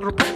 Prva 0.00 0.29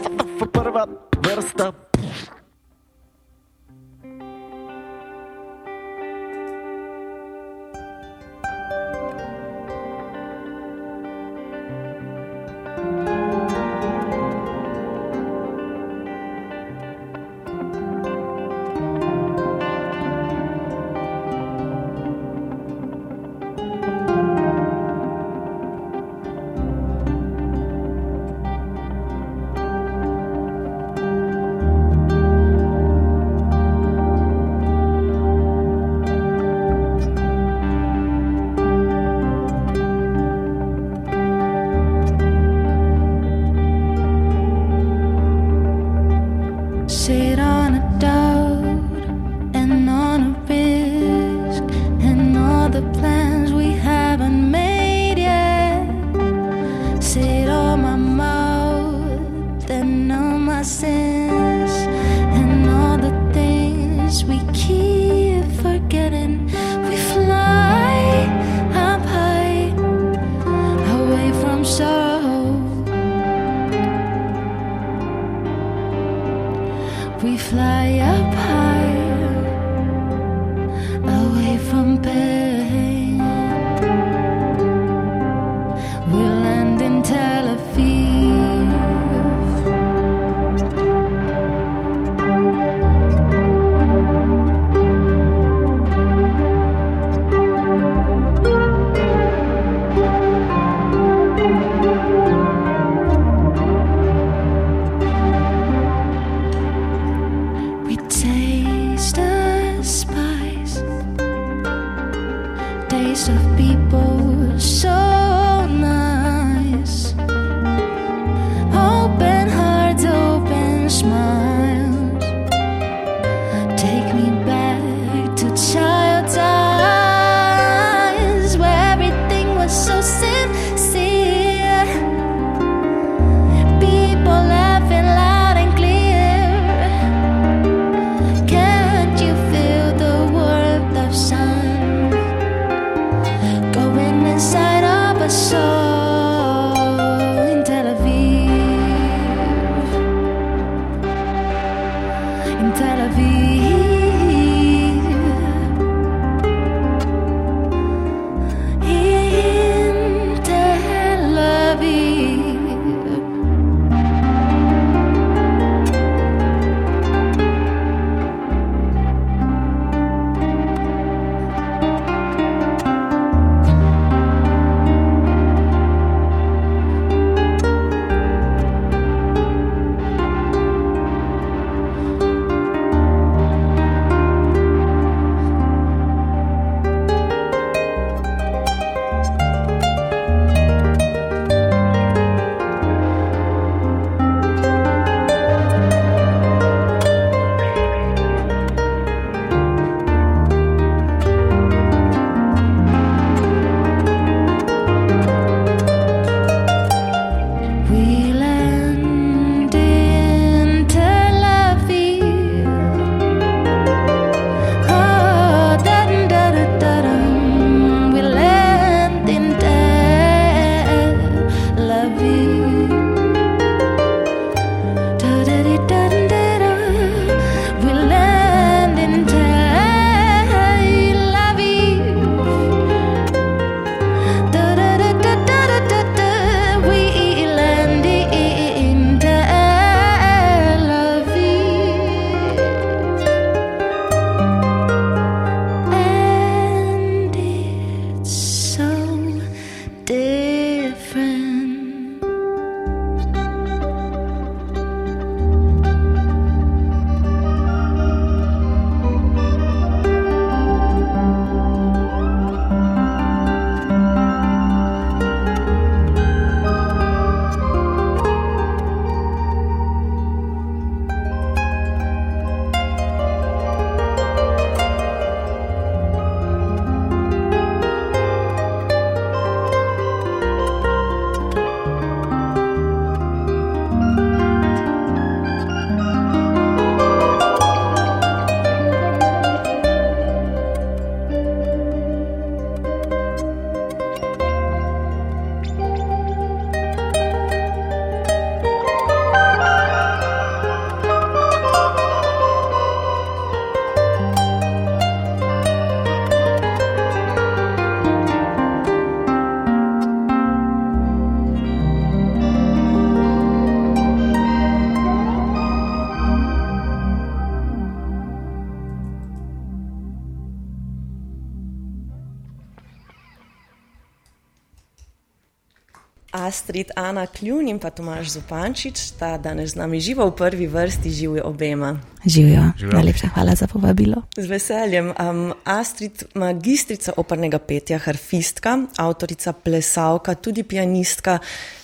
Astrid, 326.34 326.90
Ana 326.96 327.26
Kljun 327.26 327.68
in 327.70 327.78
pa 327.78 327.90
Tomaž 327.94 328.32
Zupančič 328.34 328.98
sta 328.98 329.36
danes 329.38 329.74
z 329.74 329.78
nami 329.78 330.00
živo 330.02 330.26
v 330.26 330.34
prvi 330.36 330.66
vrsti, 330.66 331.10
živijo 331.10 331.44
obema. 331.46 331.94
Živijo. 332.26 332.64
Najlepša 332.92 333.28
hvala 333.34 333.54
za 333.54 333.66
povabilo. 333.66 334.22
Z 334.36 334.46
veseljem. 334.50 335.12
Um, 335.14 335.52
Astrid, 335.64 336.24
magistrica 336.34 337.12
opernega 337.16 337.58
petja, 337.58 337.98
harfistka, 337.98 338.78
avtorica 338.98 339.52
plesavka, 339.52 340.34
tudi 340.34 340.62
pianistka, 340.62 341.38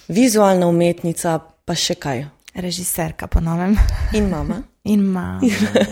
vizualna 0.08 0.66
umetnica, 0.66 1.38
pa 1.64 1.78
še 1.78 1.94
kaj. 1.94 2.26
Režiserka 2.54 3.30
po 3.30 3.40
novem. 3.40 3.78
In 4.18 4.28
mama. 4.28 4.62
In 4.84 5.00
ima. 5.00 5.40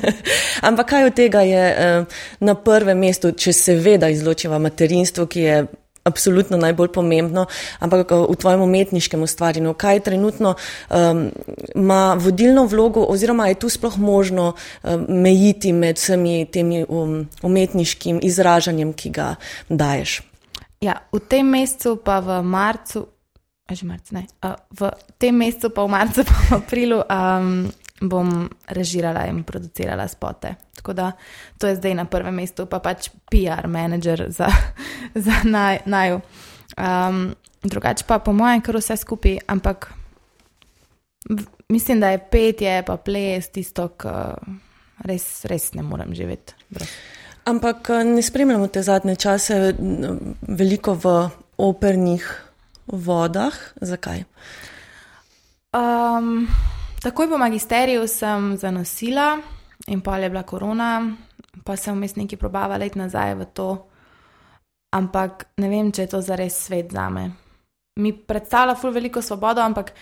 Ampak 0.69 0.89
kaj 0.89 1.05
od 1.05 1.15
tega 1.15 1.41
je 1.41 1.65
eh, 1.71 2.05
na 2.41 2.55
prvem 2.55 2.99
mestu, 2.99 3.33
če 3.37 3.53
seveda 3.53 4.09
izločiva 4.09 4.59
materinstvo, 4.59 5.27
ki 5.29 5.41
je 5.41 5.59
absolutno 6.09 6.57
najbolj 6.57 6.89
pomembno, 6.95 7.47
ampak 7.79 8.13
eh, 8.13 8.25
v 8.29 8.37
tvojem 8.37 8.65
umetniškem 8.65 9.23
ustvarjanju, 9.23 9.75
kaj 9.79 10.01
trenutno 10.09 10.55
um, 10.55 11.29
ima 11.75 12.17
vodilno 12.19 12.65
vlogo 12.67 13.05
oziroma 13.09 13.49
je 13.49 13.61
tu 13.61 13.69
sploh 13.69 13.99
možno 13.99 14.53
um, 14.53 15.05
mejiti 15.09 15.73
med 15.73 16.01
vsemi 16.01 16.47
temi 16.53 16.85
um, 16.89 17.29
umetniškim 17.43 18.21
izražanjem, 18.23 18.93
ki 18.93 19.11
ga 19.11 19.35
daješ. 19.69 20.23
Ja, 20.81 21.01
v 21.13 21.21
tem 21.21 21.47
mesecu, 21.51 21.97
pa 21.99 22.21
v 22.23 22.43
marcu, 22.47 23.09
že 23.71 23.85
marcu, 23.87 24.15
ne, 24.15 24.27
v 24.71 24.91
tem 25.19 25.35
mesecu, 25.35 25.71
pa 25.75 25.85
v 25.85 25.91
marcu, 25.91 26.25
pa 26.25 26.35
v 26.39 26.53
aprilu, 26.63 27.03
um, 27.03 27.67
bom 28.01 28.49
režirala 28.69 29.27
in 29.27 29.43
producirala 29.45 30.09
spote. 30.09 30.55
Tako 30.75 30.93
da 30.93 31.13
to 31.59 31.67
je 31.67 31.77
zdaj 31.77 31.95
na 31.95 32.05
prvem 32.05 32.35
mestu, 32.35 32.67
pa 32.67 32.79
pač 32.79 33.11
PR 33.31 33.67
menedžer 33.67 34.27
za, 34.31 34.49
za 35.27 35.43
naj, 35.45 35.83
naju. 35.87 36.21
Um, 36.79 37.35
drugače 37.63 38.05
pa 38.07 38.19
po 38.19 38.33
mojem, 38.33 38.61
kar 38.61 38.77
vse 38.77 38.97
skupaj, 38.97 39.39
ampak 39.47 39.91
v, 41.31 41.43
mislim, 41.69 42.01
da 42.01 42.11
je 42.11 42.25
petje, 42.31 42.83
pa 42.87 42.97
ples 42.97 43.51
tisto, 43.51 43.89
kar 43.97 44.39
res, 45.05 45.45
res 45.45 45.73
ne 45.75 45.83
morem 45.83 46.15
živeti. 46.15 46.55
brez. 46.69 46.89
Ampak 47.49 47.91
eh, 47.91 48.05
ne 48.05 48.23
spremljamo 48.23 48.67
te 48.69 48.83
zadnje 48.83 49.17
čase 49.17 49.75
m, 49.79 50.35
veliko 50.43 50.95
v 50.95 51.15
opernih 51.57 52.27
vodah. 52.87 53.55
Zakaj? 53.81 54.25
Um, 55.73 56.49
takoj 57.01 57.29
po 57.29 57.39
magisteriju 57.39 58.09
sem 58.09 58.57
zanosila 58.57 59.39
in 59.87 60.01
pa 60.01 60.19
je 60.19 60.31
bila 60.31 60.43
korona, 60.43 61.17
pa 61.65 61.77
sem 61.77 61.95
vmes 61.97 62.17
neki 62.17 62.37
probavala 62.37 62.85
iti 62.85 62.99
nazaj 62.99 63.35
v 63.35 63.45
to. 63.55 63.69
Ampak 64.93 65.47
ne 65.57 65.69
vem, 65.69 65.93
če 65.93 66.03
je 66.03 66.11
to 66.15 66.21
zares 66.25 66.57
svet 66.65 66.93
za 66.93 67.09
me. 67.11 67.31
Mi 68.01 68.13
predstavlja 68.13 68.75
ful 68.75 68.93
veliko 68.95 69.23
svobodo, 69.23 69.61
ampak 69.61 69.93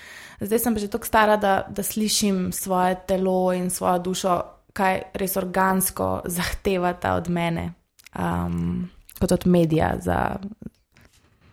zdaj 0.41 0.59
sem 0.59 0.75
pa 0.75 0.81
že 0.81 0.91
tako 0.93 1.07
stara, 1.07 1.37
da, 1.37 1.67
da 1.69 1.83
slišim 1.83 2.53
svoje 2.53 2.97
telo 3.07 3.53
in 3.53 3.71
svojo 3.71 3.99
dušo, 3.99 4.37
kaj 4.77 5.01
res 5.15 5.37
organsko 5.37 6.23
zahtevata 6.25 7.17
od 7.17 7.29
mene, 7.29 7.73
um, 8.19 8.89
kot 9.19 9.33
od 9.33 9.47
medija 9.47 9.97
za 10.01 10.37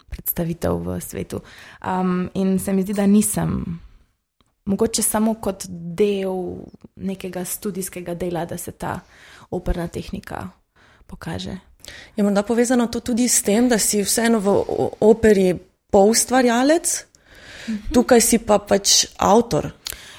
predstavitev 0.10 0.78
v 0.84 1.00
svetu. 1.02 1.42
Um, 1.82 2.30
in 2.34 2.60
se 2.60 2.74
mi 2.74 2.84
zdi, 2.84 2.94
da 2.94 3.08
nisem 3.08 3.80
mogoče 4.66 5.02
samo 5.02 5.34
kot 5.34 5.66
del 5.70 6.64
nekega 6.96 7.46
študijskega 7.46 8.16
dela, 8.16 8.46
da 8.46 8.58
se 8.58 8.72
ta 8.72 9.00
operna 9.52 9.88
tehnika 9.88 10.48
pokaže. 11.08 11.58
Je 12.16 12.24
morda 12.24 12.44
povezano 12.44 12.88
to 12.88 13.00
tudi 13.00 13.28
s 13.28 13.44
tem, 13.44 13.70
da 13.70 13.78
si 13.78 14.02
vseeno 14.04 14.40
v 14.40 14.56
operi 15.02 15.54
poustvarjalec, 15.92 17.06
tukaj 17.94 18.22
si 18.22 18.40
pa 18.40 18.60
pač 18.60 19.06
avtor. 19.18 19.72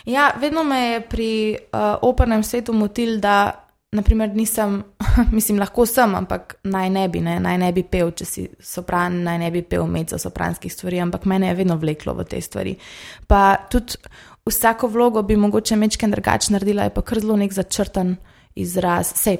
Ja, 0.04 0.34
vedno 0.40 0.64
me 0.64 0.80
je 0.80 1.00
pri 1.00 1.30
uh, 1.56 1.96
opernem 2.02 2.42
svetu 2.44 2.72
motil, 2.72 3.16
da 3.20 3.64
naprimer, 3.94 4.34
nisem, 4.34 4.82
mislim, 5.36 5.58
lahko 5.62 5.86
sem, 5.86 6.14
ampak 6.14 6.56
naj 6.68 6.90
ne 6.90 7.06
bi, 7.08 7.22
ne, 7.24 7.38
naj 7.40 7.58
ne 7.62 7.70
bi 7.72 7.84
pel, 7.88 8.12
če 8.16 8.26
si 8.28 8.46
sopran, 8.60 9.22
naj 9.24 9.38
ne 9.46 9.50
bi 9.54 9.62
pel 9.62 9.86
mezzo 9.90 10.18
sopranskih 10.20 10.72
stvari, 10.72 11.00
ampak 11.00 11.28
mene 11.30 11.52
je 11.52 11.58
vedno 11.62 11.78
vleklo 11.80 12.16
v 12.18 12.26
te 12.28 12.40
stvari. 12.42 12.74
Pa 13.30 13.44
tudi 13.70 14.00
vsako 14.46 14.88
vlogo 14.88 15.22
bi 15.22 15.36
mogoče 15.36 15.76
mečken 15.76 16.10
drugače 16.10 16.52
naredila, 16.52 16.82
je 16.82 16.94
pa 16.94 17.02
kar 17.02 17.20
zelo 17.20 17.36
nek 17.36 17.52
začrtan 17.52 18.16
izraz. 18.54 19.12
Sej, 19.16 19.36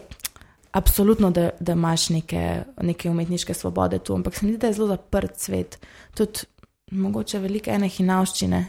absolutno, 0.73 1.31
da, 1.31 1.51
da 1.61 1.73
imaš 1.73 2.09
neke, 2.09 2.63
neke 2.83 3.11
umetniške 3.11 3.55
svobode 3.55 3.99
tu, 3.99 4.15
ampak 4.15 4.35
se 4.35 4.47
mi 4.47 4.53
zdi, 4.53 4.59
da 4.59 4.67
je 4.67 4.73
zelo 4.73 4.89
zaprt 4.89 5.37
svet. 5.39 5.79
Tudi 6.17 6.49
mogoče 6.91 7.39
velike 7.39 7.71
ene 7.71 7.89
hinavščine, 7.89 8.65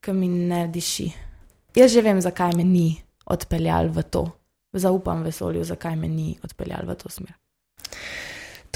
ki 0.00 0.12
mi 0.12 0.28
ne 0.28 0.66
diši. 0.72 1.10
Jaz 1.76 1.92
že 1.92 2.02
vem, 2.02 2.20
zakaj 2.20 2.56
me 2.56 2.64
ni 2.64 2.88
odpeljal 3.26 3.90
v 3.92 4.02
to. 4.02 4.24
Zaupam 4.72 5.22
vesolju, 5.24 5.64
zakaj 5.64 5.96
me 5.96 6.08
ni 6.08 6.36
odpeljal 6.44 6.88
v 6.88 6.96
to 7.00 7.08
smer. 7.12 7.36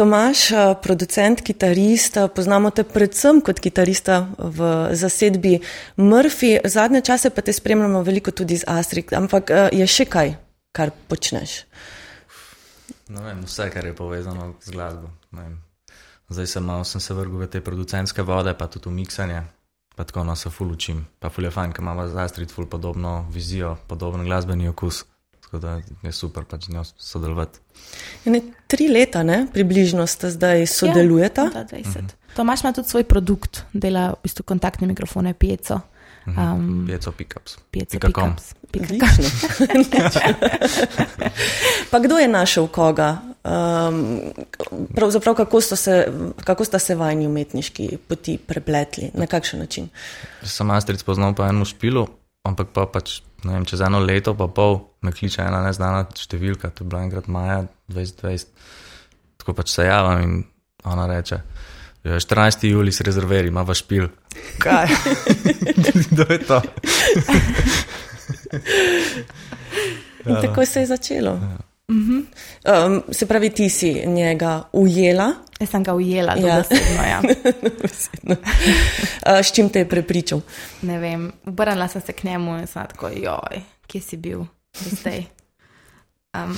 Tomaš, 0.00 0.50
eh, 0.50 0.75
producent, 0.82 1.41
kitarist, 1.41 2.17
eh, 2.17 2.29
poznamo 2.35 2.70
te 2.70 2.85
predvsem 2.85 3.41
kot 3.44 3.61
kitarista 3.61 4.29
v 4.38 4.88
zasedbi 4.97 5.61
Murphy, 5.97 6.56
zadnje 6.64 7.00
čase 7.00 7.31
pa 7.31 7.43
te 7.43 7.52
spremljamo 7.52 8.02
veliko 8.02 8.31
tudi 8.31 8.56
z 8.56 8.64
Astrid, 8.67 9.12
ampak 9.12 9.50
eh, 9.50 9.69
je 9.73 9.87
še 9.87 10.08
kaj, 10.08 10.32
kar 10.73 10.91
počneš. 11.08 11.67
Ne 13.12 13.20
vem, 13.20 13.44
vse, 13.44 13.69
kar 13.69 13.85
je 13.85 13.92
povezano 13.92 14.54
z 14.64 14.73
glasbo. 14.73 15.12
Zdaj 16.33 16.47
sem, 16.47 16.64
malo, 16.64 16.88
sem 16.88 17.00
se 17.00 17.12
vrgel 17.14 17.45
v 17.45 17.52
te 17.52 17.61
producentske 17.61 18.25
vode, 18.25 18.57
pa 18.57 18.73
tudi 18.73 18.88
v 18.88 19.04
miksanje. 19.04 19.45
Pa 19.97 20.09
tako 20.09 20.25
no 20.25 20.33
se 20.33 20.49
ful 20.49 20.73
učim. 20.73 21.04
Pa 21.21 21.28
ful 21.28 21.45
je 21.45 21.52
fajn, 21.52 21.76
ker 21.76 21.85
imamo 21.85 22.09
z 22.09 22.16
Astrid 22.16 22.49
ful 22.49 22.64
podobno 22.64 23.28
vizijo, 23.28 23.76
podoben 23.85 24.25
glasbeni 24.25 24.64
okus. 24.73 25.04
Tako 25.50 25.59
da 25.59 25.80
je 26.02 26.12
super 26.14 26.45
pač 26.47 26.69
z 26.69 26.73
njo 26.76 26.85
sodelovati. 26.85 27.59
Ne, 28.30 28.38
tri 28.71 28.87
leta, 28.87 29.25
ne, 29.26 29.49
približno 29.52 30.07
sta 30.07 30.30
zdaj 30.30 30.62
sodelujeta. 30.71 31.49
Ja, 31.50 31.64
20. 31.66 32.14
Tomaš 32.37 32.62
ima 32.62 32.71
tudi 32.73 32.88
svoj 32.88 33.04
produkt, 33.04 33.64
dela 33.73 34.12
v 34.12 34.23
bistvu 34.23 34.47
kontaktne 34.47 34.87
mikrofone, 34.87 35.35
pijeco. 35.35 35.80
Um, 36.26 36.87
Pieco 36.87 37.12
pickups. 37.12 37.57
com. 38.14 38.37
pickups. 38.71 39.35
Odlično. 39.61 40.35
pa 41.90 41.99
kdo 41.99 42.19
je 42.19 42.28
našel 42.28 42.66
koga? 42.66 43.19
Um, 43.42 44.21
pravzaprav, 44.95 45.35
kako, 45.35 45.61
so 45.61 45.76
se, 45.76 46.12
kako 46.45 46.64
sta 46.64 46.78
se 46.78 46.95
vajni 46.95 47.26
umetniški 47.26 47.99
poti 48.09 48.38
prepletli, 48.38 49.11
na 49.14 49.26
kakšen 49.26 49.61
način? 49.61 49.88
Sem 50.42 50.71
Astrid 50.71 51.00
spoznal 51.00 51.35
po 51.35 51.42
enem 51.42 51.64
špilu, 51.64 52.07
ampak 52.47 52.69
pa 52.73 52.87
pač, 52.87 53.23
ne 53.44 53.52
vem, 53.52 53.64
čez 53.64 53.80
eno 53.87 53.99
leto 53.99 54.35
pa 54.37 54.47
pol 54.49 54.78
me 55.02 55.12
kliče 55.12 55.42
ena 55.42 55.62
neznana 55.64 56.04
številka, 56.16 56.70
to 56.70 56.85
je 56.85 56.88
bilo 56.90 57.02
enkrat 57.02 57.28
maja 57.28 57.62
2020. 57.88 58.47
Tako 59.40 59.56
pač 59.56 59.75
se 59.75 59.87
javim 59.87 60.20
in 60.26 60.44
ona 60.85 61.06
reče, 61.06 61.40
"Ja, 62.04 62.20
14. 62.20 62.68
juli 62.68 62.92
si 62.92 63.04
rezerveri, 63.04 63.49
ima 63.49 63.62
vaš 63.62 63.78
špil. 63.85 64.09
Kaj? 64.59 64.87
Kdo 66.11 66.25
je 66.28 66.38
to? 66.38 66.62
In 70.26 70.37
tako 70.42 70.66
se 70.66 70.80
je 70.80 70.87
začelo. 70.87 71.40
Um, 71.90 73.02
se 73.11 73.26
pravi, 73.26 73.50
ti 73.50 73.68
si 73.68 73.92
njega 74.06 74.62
ujela, 74.73 75.32
Jaz 75.61 75.70
sem 75.70 75.85
ga 75.85 75.92
ujela, 75.94 76.35
Ja. 76.38 76.47
ja. 76.47 77.20
dobesedno, 77.62 78.37
ja. 78.37 78.38
uh, 79.26 79.44
s 79.44 79.52
čim 79.52 79.68
te 79.68 79.78
je 79.78 79.88
prepričal? 79.88 80.40
Ne 80.82 80.99
vem, 80.99 81.32
obrnila 81.47 81.88
sem 81.88 82.00
se 82.00 82.12
k 82.12 82.25
njemu 82.25 82.59
in 82.59 82.66
sem 82.66 82.87
tako, 82.88 83.11
joj, 83.12 83.61
kje 83.87 84.00
si 84.00 84.16
bil, 84.16 84.47
zdaj. 84.73 85.25
Um, 86.32 86.56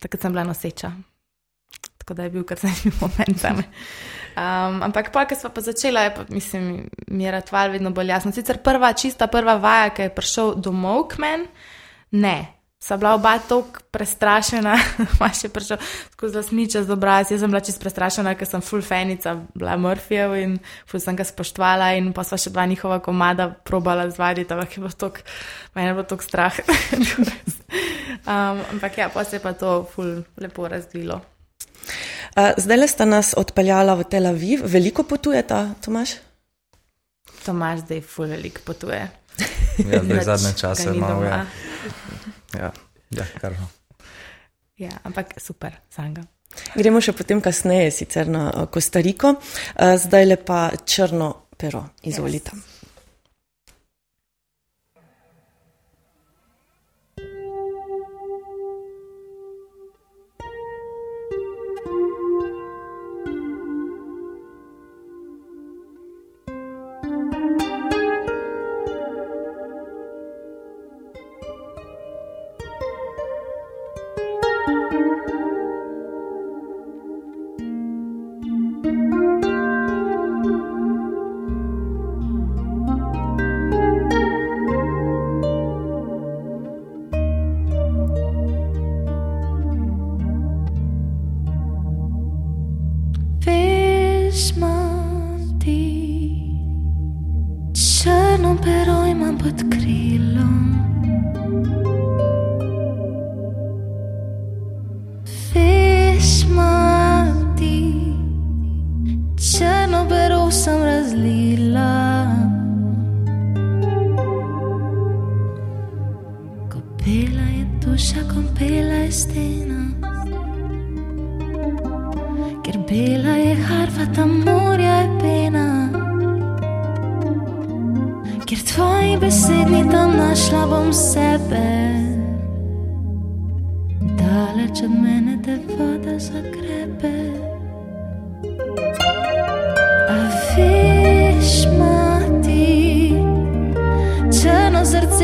takrat 0.00 0.22
sem 0.22 0.32
bila 0.32 0.44
noseča, 0.44 0.92
tako 1.98 2.14
da 2.14 2.22
je 2.22 2.30
bil 2.30 2.44
kar 2.44 2.58
zanimiv 2.58 2.98
moment 3.02 3.38
za 3.38 3.52
me. 3.54 3.64
Um, 4.36 4.82
ampak 4.82 5.12
pa, 5.12 5.26
ko 5.26 5.34
smo 5.34 5.50
pa 5.50 5.60
začela, 5.60 6.00
je 6.00 6.14
pa, 6.14 6.24
mislim, 6.28 6.88
mi 7.06 7.24
je 7.24 7.30
ratval 7.30 7.70
vedno 7.70 7.90
bolj 7.90 8.08
jasno. 8.08 8.32
Sicer 8.32 8.58
prva, 8.58 8.92
čista 8.92 9.26
prva 9.26 9.54
vaja, 9.56 9.90
ki 9.94 10.02
je 10.08 10.14
prišel 10.14 10.54
domov 10.56 11.08
k 11.08 11.18
meni, 11.18 11.46
ne. 12.10 12.59
Sva 12.80 12.96
bila 12.96 13.12
oba 13.14 13.34
tako 13.38 13.82
prestrašena, 13.90 14.78
imaš 15.14 15.44
je 15.44 15.48
prišel 15.52 15.76
skozi 16.12 16.36
lasniče 16.36 16.82
z 16.84 16.90
obraz. 16.90 17.30
Jaz 17.30 17.40
sem 17.40 17.50
bila 17.50 17.60
čisto 17.60 17.80
prestrašena, 17.80 18.32
ker 18.34 18.48
sem 18.48 18.62
full 18.64 18.82
fanica, 18.82 19.34
bila 19.54 19.76
Murphyjev 19.76 20.32
in 20.40 20.54
full 20.88 21.02
sem 21.04 21.16
ga 21.16 21.26
spoštovala. 21.28 21.92
In 22.00 22.14
pa 22.16 22.24
sva 22.24 22.38
še 22.40 22.54
dva 22.54 22.64
njihova 22.66 23.02
komada 23.04 23.50
probala 23.52 24.08
zvaditi, 24.10 24.48
ampak 24.56 24.78
je 24.78 24.80
bilo 24.80 24.96
tako, 24.96 25.20
meni 25.76 25.90
je 25.90 25.98
bilo 25.98 26.06
tako 26.08 26.24
strah. 26.24 26.56
um, 28.24 28.64
ampak 28.72 28.98
ja, 28.98 29.12
pa 29.12 29.24
se 29.28 29.36
je 29.36 29.44
pa 29.44 29.52
to 29.52 29.84
full 29.92 30.22
lepo 30.40 30.68
razvilo. 30.68 31.20
Uh, 32.32 32.54
zdaj 32.56 32.80
le 32.80 32.88
sta 32.88 33.04
nas 33.04 33.34
odpeljala 33.36 33.92
v 34.00 34.08
Tel 34.08 34.32
Aviv, 34.32 34.64
veliko 34.64 35.04
potujeta, 35.04 35.66
Tomaš? 35.84 36.16
Tomaž 37.44 37.84
zdaj 37.84 38.00
full 38.00 38.32
velik 38.32 38.64
potuje. 38.64 39.04
Ja, 39.84 40.00
zdaj 40.00 40.24
zadnje 40.24 40.52
čase 40.56 40.94
malo 40.96 41.20
doma. 41.20 41.44
Ja, 42.58 42.72
ja 43.10 43.26
kar. 43.40 43.56
No. 43.60 43.68
Ja, 44.80 44.90
ampak 45.04 45.34
super, 45.40 45.76
sanga. 45.92 46.24
Gremo 46.74 47.02
še 47.04 47.14
potem 47.14 47.42
kasneje, 47.44 47.90
sicer 47.94 48.30
na 48.30 48.48
eh, 48.50 48.66
Kostariko, 48.72 49.36
eh, 49.36 49.96
zdaj 50.00 50.26
le 50.26 50.38
pa 50.42 50.70
črno 50.84 51.30
pero, 51.60 51.84
izvolite. 52.08 52.56
Yes. 52.56 52.79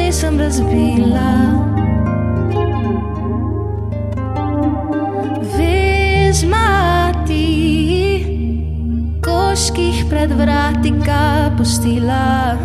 nisem 0.06 0.38
razbila. 0.38 1.30
Vezmati 5.58 7.46
koških 9.24 10.04
pred 10.10 10.32
vrati 10.32 10.90
ga 10.90 11.50
pustila. 11.58 12.56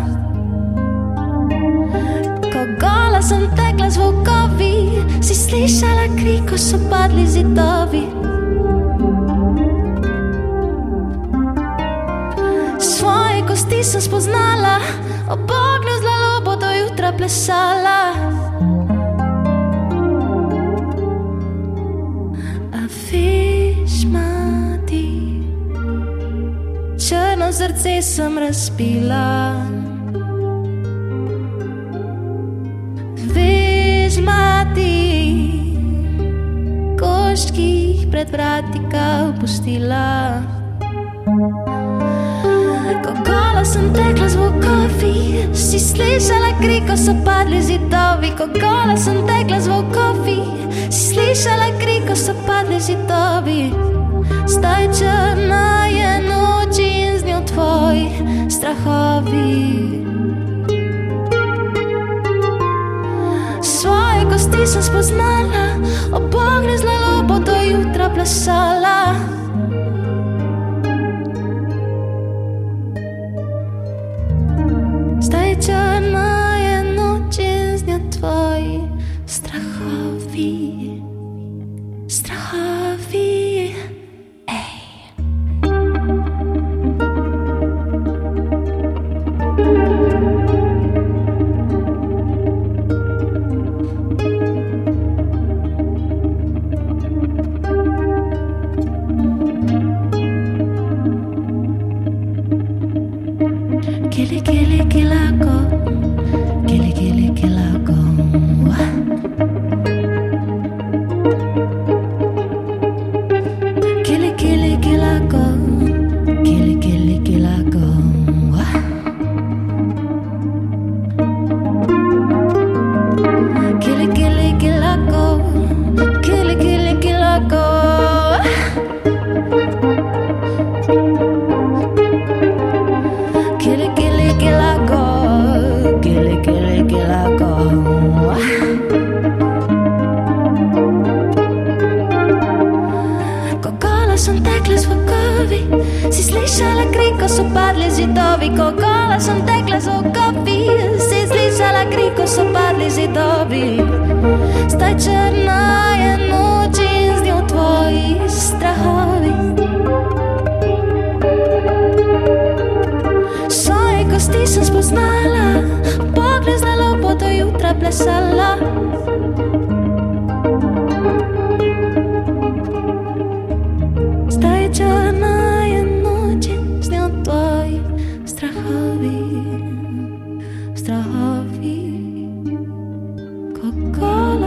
Ko 2.52 2.62
gola 2.80 3.22
sem 3.22 3.50
tekla 3.56 3.90
z 3.90 3.96
volkovi, 3.98 5.02
si 5.20 5.34
slišala 5.34 6.06
krik, 6.14 6.46
ko 6.50 6.58
so 6.58 6.78
padli 6.90 7.26
zidovi. 7.26 8.06
Svoje 12.78 13.42
kosti 13.48 13.82
sem 13.84 14.00
spoznala, 14.00 14.78
obok 15.26 15.81
plesala. 17.22 18.00
Ti, 24.86 25.40
črno 26.98 27.52
srce 27.52 28.02
sem 28.02 28.38
razpila. 28.38 29.54
Veš, 33.34 34.18
mati, 34.26 34.96
koščki 36.98 38.08
pred 38.10 38.32
vrati 38.32 38.82
ga 38.90 39.06
opustila. 39.28 40.61
Spala 43.62 43.74
sem 43.78 43.92
tekla 43.94 44.28
z 44.28 44.34
vokovi, 44.34 45.18
si 45.54 45.78
slišala 45.78 46.58
krik, 46.58 46.82
ko 46.82 46.98
so 46.98 47.14
padli 47.22 47.62
zidovi. 47.62 48.34
Ko 48.34 48.50
gola 48.50 48.98
sem 48.98 49.22
tekla 49.22 49.62
z 49.62 49.70
vokovi, 49.70 50.42
si 50.90 51.14
slišala 51.14 51.70
krik, 51.78 52.02
ko 52.10 52.14
so 52.18 52.34
padli 52.42 52.82
zidovi. 52.82 53.70
Zdaj 54.50 54.90
črna 54.98 55.86
je 55.86 56.10
noč 56.26 56.74
in 56.82 57.14
z 57.14 57.22
njo 57.22 57.38
tvoji 57.54 58.10
strahovi. 58.50 59.54
Svoje 63.62 64.26
kosti 64.26 64.66
sem 64.66 64.82
spoznala, 64.82 65.78
obognizla 66.10 66.94
lobo 66.98 67.38
do 67.38 67.54
jutra 67.54 68.10
plesala. 68.10 69.31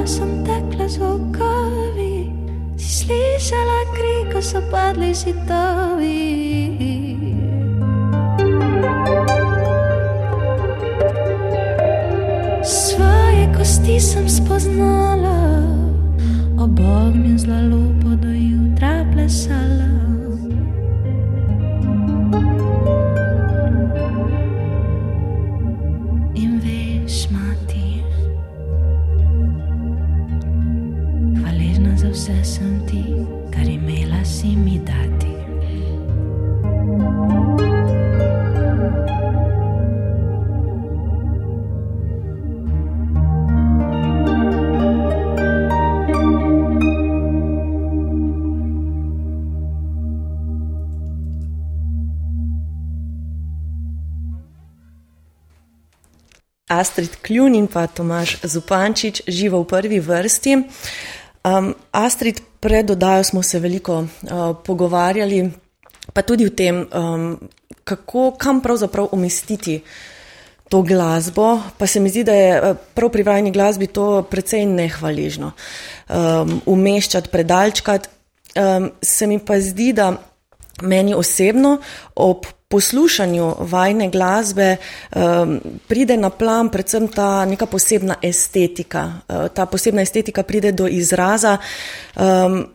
sem 0.06 0.46
tekla 0.46 0.86
zvokovi, 0.88 2.30
si 2.78 3.10
slišala 3.10 3.80
krik, 3.98 4.34
ko 4.34 4.42
so 4.42 4.62
padli 4.72 5.10
žitovi. 5.14 6.22
Svoje 12.62 13.50
kosti 13.58 13.98
sem 14.00 14.30
spoznala, 14.30 15.66
ob 16.62 16.78
ognju 16.80 17.38
zla 17.42 17.66
lupo 17.66 18.14
do 18.14 18.30
jutra 18.30 19.02
plesala. 19.10 19.85
Astrid 56.86 57.16
Kljun 57.26 57.56
in 57.56 57.66
pa 57.68 57.88
Tomaš 57.88 58.38
Zupančič 58.44 59.24
živo 59.28 59.64
v 59.64 59.66
prvi 59.66 59.98
vrsti. 60.00 60.54
Um, 61.42 61.72
Astrid, 61.92 62.42
pred 62.62 62.92
oddajo 62.94 63.24
smo 63.24 63.42
se 63.44 63.60
veliko 63.60 64.04
uh, 64.06 64.10
pogovarjali, 64.66 65.50
pa 66.14 66.22
tudi 66.22 66.46
o 66.46 66.54
tem, 66.54 66.84
um, 66.86 67.40
kako, 67.84 68.36
kam 68.38 68.62
pravzaprav 68.62 69.08
umestiti 69.12 69.80
to 70.70 70.84
glasbo. 70.86 71.58
Pa 71.78 71.88
se 71.88 72.00
mi 72.00 72.10
zdi, 72.14 72.24
da 72.24 72.34
je 72.38 72.62
uh, 72.62 72.78
prav 72.94 73.10
pri 73.10 73.26
vajni 73.26 73.52
glasbi 73.52 73.88
to 73.88 74.22
precej 74.30 74.66
nehvaližno. 74.70 75.52
Um, 76.10 76.60
umeščati, 76.66 77.34
predalčkati. 77.34 78.10
Um, 78.62 78.92
se 79.02 79.28
mi 79.28 79.40
pa 79.42 79.58
zdi, 79.60 79.90
da 79.94 80.14
meni 80.86 81.18
osebno 81.18 81.80
ob 82.16 82.46
poslušanju 82.76 83.50
vajne 83.72 84.10
glasbe 84.12 84.76
um, 84.76 85.58
pride 85.88 86.18
na 86.20 86.30
plan 86.30 86.70
predvsem 86.70 87.08
ta 87.08 87.46
neka 87.48 87.66
posebna 87.72 88.20
estetika. 88.22 89.06
Uh, 89.28 89.48
ta 89.48 89.66
posebna 89.66 90.04
estetika 90.04 90.44
pride 90.44 90.76
do 90.76 90.88
izraza. 90.88 91.58
Um, 92.16 92.66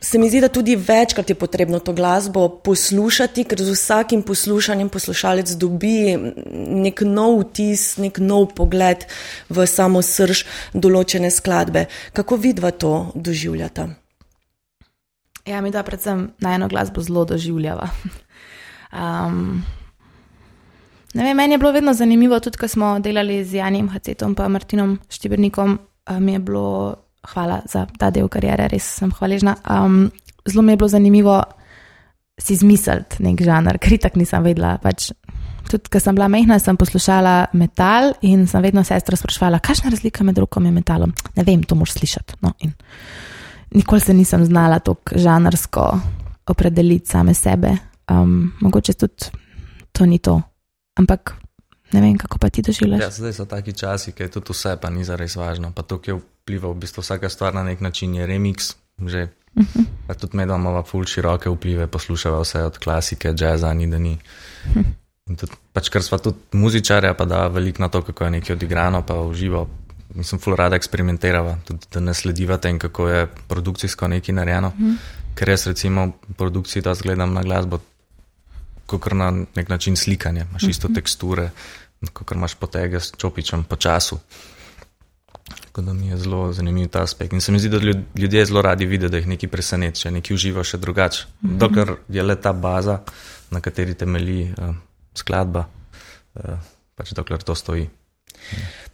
Se 0.00 0.18
mi 0.18 0.30
zdi, 0.32 0.40
da 0.40 0.48
tudi 0.48 0.76
večkrat 0.76 1.28
je 1.28 1.34
potrebno 1.36 1.78
to 1.78 1.92
glasbo 1.92 2.46
poslušati, 2.48 3.44
ker 3.44 3.60
z 3.60 3.74
vsakim 3.74 4.22
poslušanjem 4.24 4.88
poslušalec 4.88 5.52
dobi 5.60 6.16
nek 6.56 7.02
nov 7.04 7.36
vtis, 7.42 7.98
nek 8.00 8.16
nov 8.18 8.54
pogled 8.56 9.04
v 9.52 9.66
samo 9.68 10.00
srž 10.00 10.46
določene 10.72 11.28
skladbe. 11.28 11.84
Kako 12.16 12.40
vidva 12.40 12.72
to 12.72 13.12
doživljata? 13.14 13.90
Ja, 15.44 15.60
mi 15.60 15.70
da 15.70 15.84
predvsem 15.84 16.30
na 16.40 16.56
eno 16.56 16.68
glasbo 16.72 17.04
zelo 17.04 17.24
doživljava. 17.28 17.92
Um, 18.92 19.62
ne 21.14 21.24
vem, 21.24 21.36
meni 21.36 21.54
je 21.54 21.58
bilo 21.58 21.72
vedno 21.72 21.94
zanimivo, 21.94 22.40
tudi 22.40 22.58
ko 22.58 22.68
smo 22.68 22.98
delali 22.98 23.44
z 23.44 23.60
Janjem 23.60 23.88
Hacetom 23.88 24.34
in 24.38 24.52
Martinom 24.52 24.98
Štibernikom, 25.08 25.78
mi 26.18 26.32
je 26.32 26.38
bilo, 26.38 26.96
hvala 27.34 27.60
za 27.66 27.86
ta 27.98 28.10
del 28.10 28.28
karijere, 28.28 28.68
res 28.68 28.84
sem 28.98 29.10
hvaležna. 29.10 29.56
Um, 29.70 30.10
zelo 30.48 30.62
mi 30.62 30.72
je 30.72 30.76
bilo 30.76 30.88
zanimivo 30.88 31.42
si 32.40 32.56
izmisliti 32.56 33.22
nek 33.24 33.42
žanr, 33.44 33.78
ker 33.78 33.98
tako 34.00 34.20
nisem 34.20 34.44
vedela. 34.44 34.76
Pač, 34.82 35.10
tudi, 35.68 35.90
ko 35.92 36.00
sem 36.02 36.16
bila 36.16 36.28
mehna, 36.32 36.58
sem 36.58 36.78
poslušala 36.80 37.52
metal 37.52 38.14
in 38.26 38.46
sem 38.50 38.64
vedno 38.64 38.84
sestro 38.86 39.18
sprašvala, 39.18 39.60
kakšna 39.64 39.90
je 39.90 39.96
razlika 39.98 40.24
med 40.26 40.40
rokom 40.40 40.66
in 40.66 40.76
metalom. 40.76 41.12
Ne 41.36 41.44
vem, 41.46 41.62
to 41.62 41.78
moš 41.78 41.98
slišati. 41.98 42.40
No, 42.46 42.54
in 42.64 42.72
nikoli 43.76 44.00
se 44.00 44.16
nisem 44.16 44.44
znala 44.48 44.80
tako 44.80 45.20
žanrsko 45.20 45.86
opredeliti 46.50 47.12
same 47.12 47.34
sebe. 47.34 47.76
Um, 48.10 48.52
mogoče 48.60 48.92
tudi 48.92 49.30
to 49.92 50.06
ni 50.06 50.18
to, 50.18 50.42
ampak 50.98 51.34
ne 51.92 52.00
vem, 52.00 52.18
kako 52.18 52.38
pa 52.38 52.50
ti 52.50 52.62
doživljaš. 52.62 53.00
Ja, 53.00 53.10
zdaj 53.10 53.32
so 53.32 53.44
taki 53.44 53.72
časi, 53.72 54.12
ki 54.12 54.22
je 54.22 54.30
tudi 54.38 54.54
vse, 54.54 54.76
pa 54.82 54.90
ni 54.90 55.04
zares 55.04 55.36
važno. 55.36 55.70
Pa 55.74 55.82
to, 55.82 55.98
ki 56.02 56.18
vpliva 56.18 56.70
v 56.70 56.80
bistvu 56.82 57.02
vsaka 57.02 57.30
stvar 57.30 57.54
na 57.54 57.62
nek 57.66 57.80
način, 57.80 58.14
je 58.14 58.26
remix. 58.26 58.74
Že, 58.98 59.28
uh 59.56 59.64
-huh. 59.64 59.84
Pa 60.06 60.14
tudi 60.14 60.36
med 60.36 60.48
imamo 60.48 60.82
ful 60.82 61.04
široke 61.04 61.50
vplive, 61.50 61.86
poslušava 61.86 62.40
vse 62.40 62.62
od 62.62 62.78
klasike, 62.78 63.34
jazza, 63.38 63.74
ni 63.74 63.86
da 63.86 63.98
ni. 63.98 64.18
Uh 64.66 64.74
-huh. 64.76 64.84
In 65.26 65.36
tudi, 65.36 65.52
pač, 65.72 65.88
ker 65.88 66.02
smo 66.02 66.18
tudi 66.18 66.38
muzičarja, 66.52 67.14
pa 67.14 67.24
da 67.24 67.46
veliko 67.46 67.82
na 67.82 67.88
to, 67.88 68.02
kako 68.02 68.24
je 68.24 68.30
nekaj 68.30 68.56
odigrano, 68.56 69.02
pa 69.02 69.20
uživo. 69.20 69.68
Mislim, 70.14 70.40
ful 70.40 70.56
rada 70.56 70.76
eksperimentirava, 70.76 71.58
tudi 71.64 71.86
da 71.92 72.00
ne 72.00 72.14
slediva 72.14 72.56
tem, 72.56 72.78
kako 72.78 73.08
je 73.08 73.26
produkcijsko 73.48 74.08
nekaj 74.08 74.34
narejeno. 74.34 74.68
Uh 74.68 74.74
-huh. 74.74 74.96
Ker 75.34 75.48
jaz 75.48 75.66
recimo 75.66 76.06
v 76.28 76.34
produkciji 76.34 76.82
da 76.82 76.94
zgledam 76.94 77.32
na 77.32 77.42
glasbo 77.42 77.78
kot 78.98 79.12
na 79.12 79.30
nek 79.30 79.68
način 79.68 79.96
slikanja, 79.96 80.46
imaš 80.50 80.62
isto 80.62 80.88
Mhm. 80.88 80.94
teksture, 80.94 81.50
kot 82.12 82.32
imaš 82.32 82.54
potege 82.54 83.00
s 83.00 83.12
čopičem 83.16 83.64
po 83.64 83.76
času. 83.76 84.18
Tako 85.64 85.82
da 85.82 85.92
mi 85.92 86.06
je 86.08 86.16
zelo 86.16 86.52
zanimiv 86.52 86.88
ta 86.88 87.02
aspekt. 87.02 87.32
In 87.32 87.40
se 87.40 87.52
mi 87.52 87.58
zdi, 87.58 87.68
da 87.68 87.78
ljud- 87.78 88.04
ljudje 88.14 88.44
zelo 88.44 88.62
radi 88.62 88.86
vidijo, 88.86 89.08
da 89.08 89.16
jih 89.16 89.26
nekaj 89.26 89.48
preseneča, 89.48 90.10
nekaj 90.10 90.34
uživa 90.34 90.64
še 90.64 90.78
drugače. 90.78 91.24
Mhm. 91.42 91.58
Dokler 91.58 91.94
je 92.08 92.22
le 92.22 92.36
ta 92.36 92.52
baza, 92.52 92.98
na 93.50 93.60
kateri 93.60 93.94
temelji 93.94 94.54
uh, 94.58 94.74
skladba, 95.14 95.64
uh, 96.34 96.58
pač 96.94 97.10
dokler 97.12 97.42
to 97.42 97.54
stoji. 97.54 97.88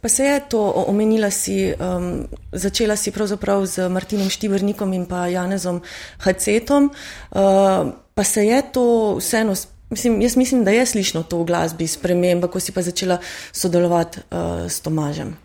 Pa 0.01 0.09
se 0.09 0.23
je 0.23 0.39
to 0.49 0.59
omenila, 0.87 1.29
si, 1.31 1.73
um, 1.79 2.27
začela 2.51 2.95
si 2.95 3.11
pravzaprav 3.11 3.65
z 3.65 3.89
Martinom 3.89 4.29
Štibrnikom 4.29 4.93
in 4.93 5.05
pa 5.05 5.27
Janezom 5.27 5.81
Hacetom, 6.19 6.89
uh, 7.31 7.91
pa 8.13 8.23
se 8.23 8.45
je 8.45 8.61
to 8.73 9.15
vseeno, 9.19 9.53
mislim, 9.89 10.21
jaz 10.21 10.37
mislim, 10.37 10.63
da 10.63 10.71
je 10.71 10.85
slišno 10.85 11.23
to 11.23 11.41
v 11.41 11.45
glasbi 11.45 11.87
sprememba, 11.87 12.47
ko 12.47 12.59
si 12.59 12.71
pa 12.71 12.81
začela 12.81 13.17
sodelovati 13.51 14.19
uh, 14.19 14.65
s 14.69 14.81
Tomažem. 14.81 15.35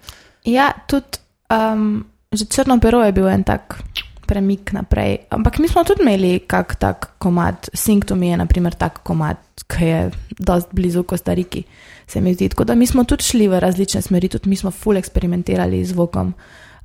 Ja, 0.44 0.72
tudi 0.86 1.22
um, 1.50 2.04
že 2.32 2.44
črno 2.48 2.80
pero 2.80 3.04
je 3.04 3.12
bil 3.12 3.28
en 3.28 3.44
tak 3.44 3.78
premik 4.26 4.72
naprej. 4.72 5.28
Ampak 5.30 5.58
mi 5.58 5.68
smo 5.68 5.84
tudi 5.84 6.02
imeli 6.02 6.40
kak 6.48 6.74
tak 6.80 7.18
komad, 7.18 7.68
Sing 7.74 8.04
to 8.04 8.16
me 8.16 8.32
je 8.32 8.36
naprimer 8.36 8.74
tak 8.74 9.02
komad, 9.04 9.36
ki 9.68 9.84
je 9.84 10.10
dost 10.38 10.72
blizu 10.72 11.02
Kostariki, 11.02 11.64
se 12.06 12.20
mi 12.20 12.34
zdi. 12.34 12.48
Tako 12.48 12.64
da 12.64 12.74
mi 12.74 12.86
smo 12.86 13.04
tudi 13.04 13.24
šli 13.24 13.48
v 13.48 13.60
različne 13.60 14.02
smeri, 14.02 14.28
tudi 14.28 14.48
mi 14.48 14.56
smo 14.56 14.70
full 14.70 14.96
eksperimentirali 14.96 15.84
z 15.84 15.92
zvokom. 15.92 16.32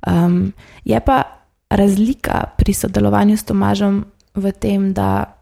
Um, 0.06 0.52
je 0.84 1.00
pa 1.00 1.22
razlika 1.70 2.44
pri 2.56 2.72
sodelovanju 2.74 3.36
s 3.36 3.44
Tomažem 3.44 4.04
v 4.34 4.52
tem, 4.52 4.92
da 4.92 5.38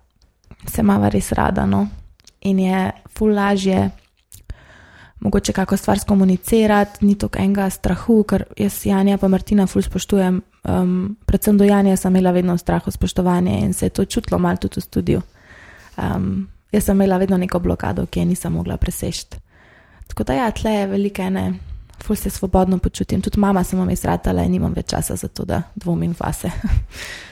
se 0.66 0.82
mava 0.82 1.08
res 1.08 1.32
rada, 1.32 1.66
no? 1.66 1.86
In 2.46 2.58
je 2.62 2.90
full 3.18 3.34
lažje 3.34 3.90
mogoče 5.20 5.52
kako 5.52 5.76
stvar 5.76 5.98
skomunicirati, 5.98 7.06
ni 7.06 7.14
tako 7.18 7.38
enega 7.38 7.70
strahu, 7.70 8.22
ker 8.22 8.44
jaz 8.56 8.86
Janja 8.86 9.18
pa 9.18 9.28
Martina 9.28 9.66
ful 9.66 9.82
spoštujem. 9.82 10.42
Um, 10.66 11.16
predvsem 11.26 11.58
do 11.58 11.64
Janja 11.64 11.96
sem 11.96 12.14
imela 12.14 12.30
vedno 12.30 12.58
strah 12.58 12.86
od 12.86 12.94
spoštovanja 12.94 13.58
in 13.58 13.72
se 13.74 13.86
je 13.86 13.90
to 13.90 14.04
čutilo 14.04 14.38
malo 14.38 14.56
tudi 14.56 14.80
v 14.80 14.84
studiu. 14.84 15.22
Um, 15.96 16.48
jaz 16.72 16.84
sem 16.84 16.96
imela 16.96 17.18
vedno 17.18 17.36
neko 17.36 17.58
blokado, 17.58 18.06
ki 18.06 18.20
je 18.20 18.26
nisem 18.26 18.52
mogla 18.52 18.76
presešti. 18.76 19.38
Tako 20.06 20.24
da 20.24 20.34
ja, 20.34 20.50
tle 20.50 20.70
je 20.70 20.86
velike 20.86 21.22
ene, 21.22 21.52
ful 22.02 22.16
se 22.16 22.30
svobodno 22.30 22.78
počutim. 22.78 23.22
Tudi 23.22 23.40
mama 23.40 23.64
sem 23.64 23.78
vam 23.78 23.90
izratala 23.90 24.42
in 24.42 24.52
nimam 24.52 24.72
več 24.76 24.90
časa 24.90 25.16
za 25.16 25.28
to, 25.28 25.44
da 25.44 25.62
dvomim 25.74 26.14
vase. 26.18 26.50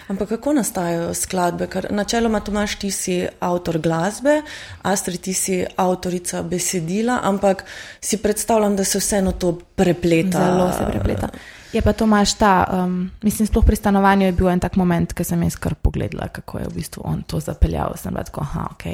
Ampak 0.09 0.29
kako 0.29 0.53
nastajajo 0.53 1.15
skladbe? 1.15 1.67
Ker 1.73 1.87
načeloma 1.91 2.41
Tomaš, 2.45 2.77
ti 2.77 2.91
si 2.91 3.23
avtor 3.41 3.79
glasbe, 3.81 4.43
Astrid, 4.83 5.21
ti 5.25 5.33
si 5.33 5.63
avtorica 5.77 6.43
besedila, 6.43 7.21
ampak 7.25 7.65
si 8.01 8.21
predstavljam, 8.21 8.77
da 8.77 8.85
se 8.85 9.01
vseeno 9.01 9.33
to 9.33 9.55
prepleta. 9.77 10.45
Zelo 10.45 10.73
se 10.73 10.87
prepleta. 10.91 11.29
Je 11.73 11.83
pa 11.83 11.93
to 11.93 12.05
imaš 12.05 12.35
ta, 12.39 12.85
um, 12.85 13.11
mislim, 13.23 13.47
sploh 13.47 13.65
pri 13.67 13.77
stanovanju 13.77 14.27
je 14.27 14.33
bil 14.33 14.49
en 14.49 14.61
tak 14.61 14.77
moment, 14.77 15.13
ko 15.13 15.25
sem 15.25 15.43
jaz 15.43 15.57
kar 15.57 15.75
pogledala, 15.75 16.29
kako 16.29 16.59
je 16.59 16.69
v 16.69 16.75
bistvu 16.75 17.03
on 17.05 17.23
to 17.27 17.41
zapeljal. 17.41 17.97
Sem 17.97 18.15
bila 18.15 18.23
tako, 18.25 18.45
aha, 18.45 18.69
ok. 18.77 18.85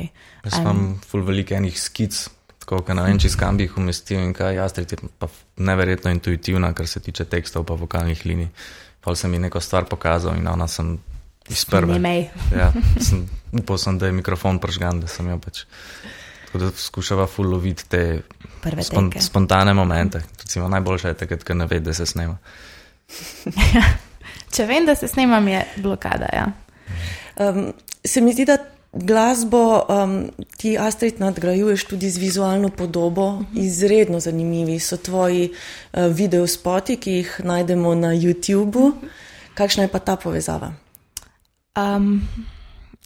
Jaz 0.44 0.60
imam 0.62 1.00
ful 1.10 1.26
veliko 1.26 1.54
enih 1.58 1.76
skic, 1.80 2.22
tako 2.70 2.86
da 2.86 2.94
ne 2.94 3.02
vem, 3.08 3.18
če 3.18 3.32
kam 3.34 3.56
bi 3.58 3.66
jih 3.66 3.78
umestil 3.80 4.20
in 4.22 4.32
kaj. 4.36 4.60
Astrid 4.62 4.92
je 4.94 5.08
pa 5.18 5.26
neverjetno 5.58 6.12
intuitivna, 6.14 6.70
kar 6.74 6.86
se 6.86 7.00
tiče 7.02 7.24
tekstov 7.26 7.64
pa 7.66 7.74
vokalnih 7.74 8.22
linij. 8.26 8.48
Pa 9.02 9.14
sem 9.18 9.32
ji 9.34 9.40
neko 9.42 9.60
stvar 9.60 9.88
pokazal 9.90 10.36
in 10.38 10.46
ona 10.46 10.68
sem 10.70 10.92
iz 11.50 11.64
prve. 11.66 11.96
Nimej. 11.98 12.28
Ja, 12.54 12.70
sem, 13.08 13.24
upal 13.58 13.78
sem, 13.78 13.98
da 13.98 14.06
je 14.06 14.14
mikrofon 14.14 14.60
pržgan, 14.62 15.00
da 15.02 15.10
sem 15.10 15.32
jo 15.32 15.38
pač. 15.42 15.64
Tako 16.46 16.62
da 16.62 16.70
skušava 16.76 17.26
ful 17.30 17.50
loviti 17.50 17.88
te 17.90 18.02
Prve 18.62 18.84
spon, 18.86 19.10
spontane 19.18 19.74
momente. 19.74 20.22
Recimo, 20.38 20.68
najboljše 20.68 21.14
je 21.14 21.20
takrat, 21.24 21.44
ko 21.46 21.58
ne 21.58 21.66
ve, 21.66 21.80
da 21.80 21.94
se 21.94 22.06
snema. 22.06 22.36
Če 24.54 24.66
vem, 24.66 24.86
da 24.86 24.94
se 24.94 25.08
snemam, 25.10 25.48
je 25.48 25.64
blokada. 25.82 26.30
Ja. 26.34 26.46
Um, 27.40 27.72
se 28.04 28.20
mi 28.20 28.34
zdi, 28.34 28.46
da 28.46 28.58
glasbo 28.92 29.86
um, 29.88 30.30
ti, 30.56 30.78
Astrid, 30.78 31.20
nadgrajuješ 31.20 31.84
tudi 31.84 32.10
z 32.10 32.18
vizualno 32.18 32.68
podobo. 32.68 33.32
Mhm. 33.32 33.60
Izredno 33.60 34.20
zanimivi 34.20 34.78
so 34.78 34.96
tvoji 34.96 35.50
uh, 35.52 36.06
videospoti, 36.06 36.96
ki 36.96 37.10
jih 37.10 37.40
najdemo 37.44 37.94
na 37.94 38.14
YouTubu. 38.14 38.88
Mhm. 38.88 39.06
Kakšna 39.54 39.82
je 39.82 39.88
pa 39.88 39.98
ta 39.98 40.16
povezava? 40.16 40.72
Um, 41.76 42.22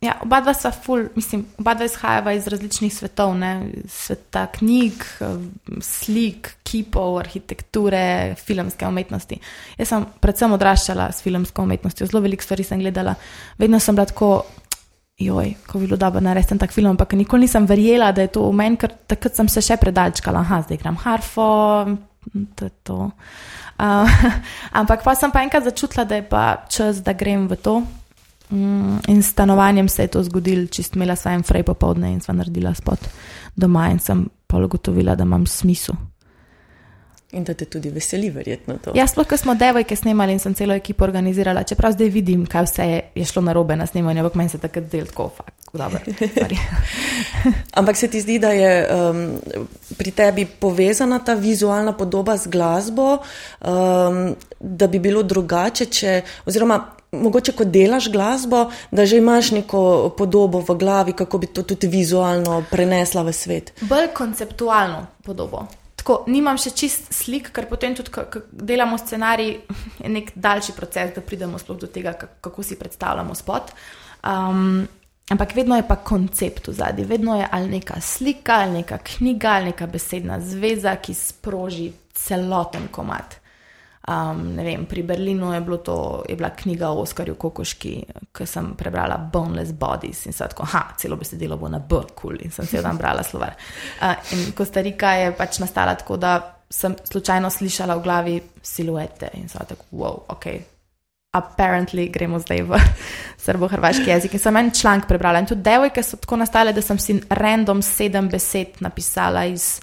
ja, 0.01 0.15
oba 0.23 0.41
dva 0.41 0.55
sva 0.55 0.71
ful, 0.73 1.09
mislim, 1.17 1.45
oba 1.59 1.75
dva 1.75 1.89
izhajava 1.89 2.33
iz 2.33 2.47
različnih 2.47 2.95
svetov, 2.95 3.35
ne? 3.39 3.53
sveta 3.89 4.47
knjig, 4.59 5.05
um, 5.21 5.51
slik, 5.83 6.55
kipov, 6.63 7.19
arhitekture, 7.19 8.35
filmske 8.47 8.87
umetnosti. 8.87 9.41
Jaz 9.79 9.93
sem 9.93 10.07
predvsem 10.21 10.53
odraščala 10.57 11.11
s 11.13 11.25
filmsko 11.25 11.63
umetnostjo, 11.63 12.09
zelo 12.11 12.23
veliko 12.25 12.45
stvari 12.45 12.65
sem 12.65 12.81
gledala, 12.81 13.15
vedno 13.59 13.81
sem 13.81 13.97
bila 13.97 14.07
tako. 14.11 14.35
Joj, 15.19 15.55
ko 15.67 15.79
bi 15.79 15.87
bilo 15.87 15.97
dobro 15.97 16.21
narediti 16.21 16.59
tak 16.59 16.73
film, 16.73 16.91
ampak 16.91 17.13
nikoli 17.13 17.47
nisem 17.47 17.67
verjela, 17.67 18.13
da 18.13 18.23
je 18.23 18.33
to 18.35 18.49
v 18.49 18.55
meni, 18.59 18.77
ker 18.77 18.91
takrat 19.07 19.37
sem 19.37 19.49
se 19.49 19.63
še 19.63 19.77
predalčkala, 19.79 20.43
aha, 20.43 20.63
zdaj 20.67 20.81
igram 20.81 20.97
harfo, 20.99 21.47
to 22.59 22.67
je 22.67 22.73
to. 22.83 23.11
Uh, 23.79 24.11
ampak 24.81 25.05
pa 25.07 25.15
sem 25.15 25.31
pa 25.31 25.45
enkrat 25.47 25.69
začutila, 25.71 26.05
da 26.05 26.19
je 26.19 26.27
pa 26.27 26.45
čas, 26.67 26.99
da 27.07 27.15
grem 27.15 27.47
v 27.47 27.61
to. 27.63 27.77
Mm, 28.51 28.99
in 29.09 29.23
s 29.23 29.31
stanovanjem 29.33 29.89
se 29.89 30.03
je 30.03 30.13
to 30.17 30.23
zgodilo, 30.27 30.67
čist 30.67 30.99
imela 30.99 31.17
sem 31.17 31.43
frej 31.43 31.63
popovdne 31.63 32.11
in 32.13 32.21
sva 32.21 32.35
naredila 32.35 32.75
spot 32.75 33.07
doma 33.57 33.89
in 33.91 33.99
sem 33.99 34.27
pa 34.47 34.59
ugotovila, 34.59 35.15
da 35.15 35.23
imam 35.25 35.47
smisel. 35.47 35.95
In 37.35 37.45
da 37.45 37.55
te 37.55 37.67
tudi 37.67 37.91
veseli, 37.91 38.31
verjetno 38.31 38.77
to. 38.83 38.93
Jaz, 38.95 39.11
sploh, 39.11 39.27
ko 39.27 39.37
smo 39.37 39.57
devojke 39.59 39.97
snemali 39.97 40.37
in 40.37 40.41
sem 40.43 40.55
celo 40.55 40.75
ekipo 40.75 41.05
organizirala, 41.05 41.65
čeprav 41.67 41.97
zdaj 41.97 42.11
vidim, 42.15 42.47
kaj 42.47 42.67
vse 42.69 42.87
je, 42.91 43.01
je 43.15 43.27
šlo 43.27 43.43
narobe 43.43 43.77
na 43.77 43.87
snemanju, 43.91 44.23
ampak 44.23 44.39
meni 44.39 44.53
se 44.53 44.61
takrat 44.63 44.87
del 44.93 45.09
tako, 45.11 45.29
fakt, 45.37 45.55
dobro. 45.73 45.99
sorry. 46.39 46.59
Ampak 47.81 47.97
se 47.97 48.09
ti 48.09 48.21
zdi, 48.23 48.39
da 48.39 48.53
je 48.55 48.73
um, 48.87 49.25
pri 49.99 50.11
tebi 50.11 50.47
povezana 50.47 51.19
ta 51.19 51.35
vizualna 51.35 51.93
podoba 51.93 52.37
z 52.37 52.51
glasbo, 52.55 53.19
um, 53.19 54.37
da 54.61 54.87
bi 54.87 54.99
bilo 54.99 55.23
drugače, 55.23 55.87
če, 55.91 56.21
oziroma 56.47 56.79
mogoče, 57.15 57.53
ko 57.53 57.65
delaš 57.65 58.11
glasbo, 58.13 58.71
da 58.91 59.07
že 59.07 59.19
imaš 59.19 59.51
neko 59.51 60.15
podobo 60.19 60.61
v 60.61 60.75
glavi, 60.79 61.13
kako 61.13 61.39
bi 61.39 61.47
to 61.47 61.63
tudi 61.63 61.87
vizualno 61.87 62.65
prenesla 62.71 63.23
v 63.23 63.33
svet. 63.33 63.73
Bolj 63.81 64.13
konceptualno 64.15 65.07
podobo. 65.25 65.67
Tako, 66.05 66.27
nimam 66.29 66.59
še 66.61 66.75
čist 66.77 67.07
slik, 67.17 67.47
ker 67.57 67.65
potem 67.65 67.95
tudi, 67.97 68.13
ko 68.13 68.43
delamo 68.53 68.99
scenarij, 69.01 69.55
je 70.03 70.11
nek 70.13 70.35
daljši 70.37 70.75
proces, 70.77 71.15
da 71.17 71.23
pridemo 71.25 71.57
sploh 71.57 71.79
do 71.81 71.89
tega, 71.89 72.13
kako 72.45 72.61
si 72.63 72.77
predstavljamo 72.77 73.33
spot. 73.33 73.73
Um, 74.21 74.83
ampak 75.33 75.55
vedno 75.57 75.79
je 75.81 75.87
pa 75.89 75.97
koncept 76.05 76.69
v 76.69 76.75
zadnji, 76.77 77.07
vedno 77.09 77.39
je 77.39 77.47
ali 77.49 77.73
neka 77.79 77.97
slika, 78.05 78.59
ali 78.67 78.83
neka 78.83 78.99
knjiga, 78.99 79.55
ali 79.57 79.73
neka 79.73 79.89
besedna 79.89 80.37
zveza, 80.45 80.93
ki 81.01 81.17
sproži 81.17 81.89
celoten 82.13 82.91
komat. 82.93 83.39
Um, 84.09 84.57
vem, 84.57 84.85
pri 84.85 85.03
Berlinu 85.03 85.55
je, 85.55 85.79
to, 85.85 86.25
je 86.29 86.37
bila 86.37 86.51
knjiga 86.51 86.91
o 86.91 87.01
Oskarju 87.01 87.35
Kokoški, 87.35 87.93
ki 88.37 88.47
sem 88.47 88.75
prebrala 88.77 89.17
Boneless 89.17 89.73
Bodies 89.73 90.27
in 90.27 90.33
se 90.33 90.45
tako, 90.45 90.67
ha, 90.75 90.91
celo 91.01 91.17
besedilo 91.17 91.57
bo 91.57 91.69
na 91.73 91.79
B, 91.79 91.89
kul, 91.95 92.11
cool, 92.21 92.37
in 92.45 92.53
sem 92.53 92.67
se 92.67 92.83
dan 92.83 93.01
brala 93.01 93.23
slovar. 93.23 93.57
Uh, 94.03 94.13
in 94.37 94.53
Kostarika 94.53 95.15
je 95.17 95.33
pač 95.33 95.59
nastala 95.63 95.95
tako, 95.97 96.19
da 96.21 96.35
sem 96.69 96.97
slučajno 97.05 97.51
slišala 97.51 97.97
v 97.97 98.03
glavi 98.05 98.37
siluete 98.63 99.31
in 99.41 99.49
sem 99.49 99.65
tako, 99.69 99.89
wow, 99.97 100.21
ok. 100.37 100.47
Apparently 101.35 102.11
gremo 102.13 102.39
zdaj 102.39 102.61
v 102.63 102.77
srbo-hrvaški 103.47 104.11
jezik. 104.11 104.37
In 104.37 104.43
sem 104.43 104.57
en 104.57 104.71
članek 104.71 105.09
prebrala. 105.09 105.41
In 105.41 105.49
tudi 105.49 105.65
devojke 105.65 106.03
so 106.05 106.21
tako 106.21 106.43
nastale, 106.45 106.77
da 106.77 106.85
sem 106.85 107.01
si 107.01 107.17
random 107.31 107.81
sedem 107.83 108.29
besed 108.29 108.85
napisala 108.85 109.47
iz 109.49 109.81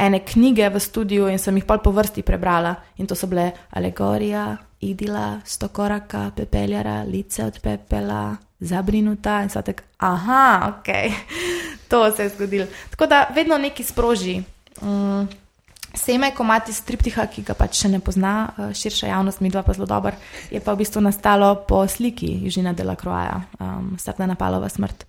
ene 0.00 0.22
knjige 0.24 0.68
v 0.72 0.80
studiu 0.80 1.28
in 1.28 1.38
sem 1.38 1.56
jih 1.56 1.66
pol 1.68 1.82
po 1.84 1.92
vrsti 1.92 2.24
prebrala. 2.26 2.74
In 2.96 3.06
to 3.06 3.14
so 3.14 3.28
bile 3.28 3.50
alegorija, 3.76 4.56
idila, 4.80 5.40
stokoraka, 5.44 6.30
pepeljara, 6.36 7.02
lice 7.04 7.44
od 7.44 7.60
pepela, 7.60 8.36
zabrinuta 8.60 9.42
in 9.42 9.52
so 9.52 9.62
tako, 9.62 9.84
aha, 9.98 10.72
ok, 10.72 10.88
to 11.90 12.10
se 12.16 12.22
je 12.22 12.32
zgodilo. 12.36 12.66
Tako 12.90 13.06
da 13.06 13.26
vedno 13.34 13.58
nekaj 13.58 13.86
sproži. 13.86 14.42
Um, 14.80 15.28
Seme, 15.94 16.30
komati 16.30 16.72
striptiha, 16.72 17.24
ki 17.26 17.42
ga 17.42 17.54
pač 17.58 17.80
še 17.82 17.88
ne 17.90 17.98
pozna 17.98 18.52
širša 18.78 19.08
javnost, 19.10 19.40
mi 19.42 19.50
dva 19.50 19.64
pa 19.66 19.74
zelo 19.74 19.88
dobro, 19.90 20.14
je 20.46 20.60
pa 20.62 20.70
v 20.70 20.84
bistvu 20.84 21.02
nastalo 21.02 21.48
po 21.66 21.82
sliki 21.90 22.30
Južina 22.44 22.70
de 22.78 22.86
la 22.86 22.94
Croaja, 22.94 23.40
um, 23.58 23.96
Srna 23.98 24.28
Napalova 24.30 24.68
smrt. 24.70 25.02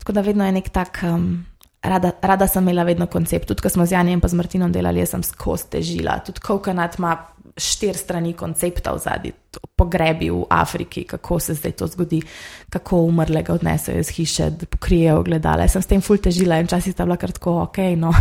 Tako 0.00 0.16
da 0.16 0.24
vedno 0.24 0.46
je 0.48 0.54
nek 0.56 0.70
tak 0.72 1.02
um, 1.04 1.44
rada, 1.84 2.12
rada 2.22 2.48
sem 2.48 2.64
imela 2.64 2.84
vedno 2.84 3.06
koncept. 3.06 3.48
Tudi, 3.48 3.62
ko 3.62 3.68
smo 3.68 3.86
z 3.86 3.92
Janjem 3.92 4.20
in 4.22 4.36
Martinom 4.36 4.72
delali, 4.72 5.02
jaz 5.04 5.14
sem 5.14 5.22
skozi 5.22 5.70
težila. 5.76 6.18
Tudi 6.24 6.40
Kokonat 6.40 6.98
ima 6.98 7.14
štiri 7.56 7.98
strani 7.98 8.32
koncepta 8.34 8.92
v 8.94 8.98
zadnji, 8.98 9.32
pogrebi 9.76 10.30
v 10.30 10.42
Afriki, 10.50 11.04
kako 11.04 11.38
se 11.40 11.54
zdaj 11.54 11.72
to 11.72 11.86
zgodi, 11.86 12.22
kako 12.70 13.04
umrlega 13.06 13.54
odnesejo 13.54 14.00
iz 14.00 14.08
hiše, 14.08 14.50
da 14.50 14.66
pokrijejo 14.66 15.22
gledala. 15.22 15.62
Jaz 15.62 15.76
sem 15.76 15.82
s 15.82 15.86
tem 15.86 16.02
ful 16.02 16.18
težila 16.18 16.58
in 16.58 16.66
včasih 16.66 16.94
sta 16.94 17.06
bila 17.06 17.16
kratko, 17.16 17.60
ok, 17.68 17.78
no. 17.96 18.12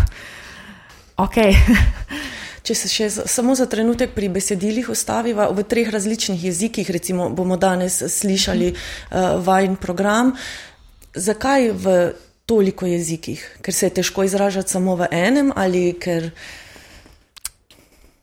Ok. 1.18 1.40
Če 2.64 2.76
se 2.80 2.88
še 2.88 3.10
samo 3.10 3.58
za 3.60 3.66
trenutek 3.68 4.14
pri 4.16 4.30
besedilih 4.32 4.88
ustaviva 4.94 5.50
v 5.52 5.66
treh 5.68 5.90
različnih 5.92 6.46
jezikih, 6.46 6.88
recimo 6.96 7.28
bomo 7.36 7.58
danes 7.60 7.98
slišali 8.08 8.70
uh, 8.72 8.78
vajen 9.44 9.76
program, 9.76 10.32
zakaj 11.12 11.74
v 11.76 11.98
toliko 12.46 12.86
jezikih, 12.86 13.44
ker 13.62 13.74
se 13.74 13.86
je 13.86 13.96
težko 14.00 14.24
izražati 14.24 14.72
samo 14.72 14.96
v 14.96 15.08
enem 15.12 15.52
ali 15.56 15.94
ker. 16.00 16.32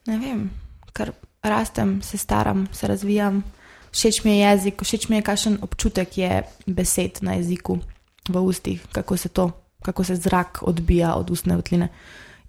Ne 0.07 0.17
vem, 0.17 0.49
ker 0.93 1.13
rastem, 1.43 2.01
se 2.01 2.17
staram, 2.17 2.67
se 2.73 2.87
razvijam. 2.87 3.43
Všeč 3.91 4.23
mi 4.23 4.37
je 4.37 4.45
jezik, 4.45 4.83
všeč 4.83 5.09
mi 5.09 5.19
je, 5.19 5.25
kakšen 5.27 5.57
občutek 5.61 6.17
je 6.17 6.43
besed 6.65 7.19
na 7.21 7.33
jeziku, 7.33 7.79
v 8.29 8.41
ustih, 8.41 8.81
kako 8.91 9.17
se 9.17 9.29
to, 9.29 9.51
kako 9.83 10.03
se 10.03 10.15
zrak 10.15 10.61
odbija 10.61 11.15
od 11.15 11.31
ustne 11.31 11.57
vtline. 11.57 11.89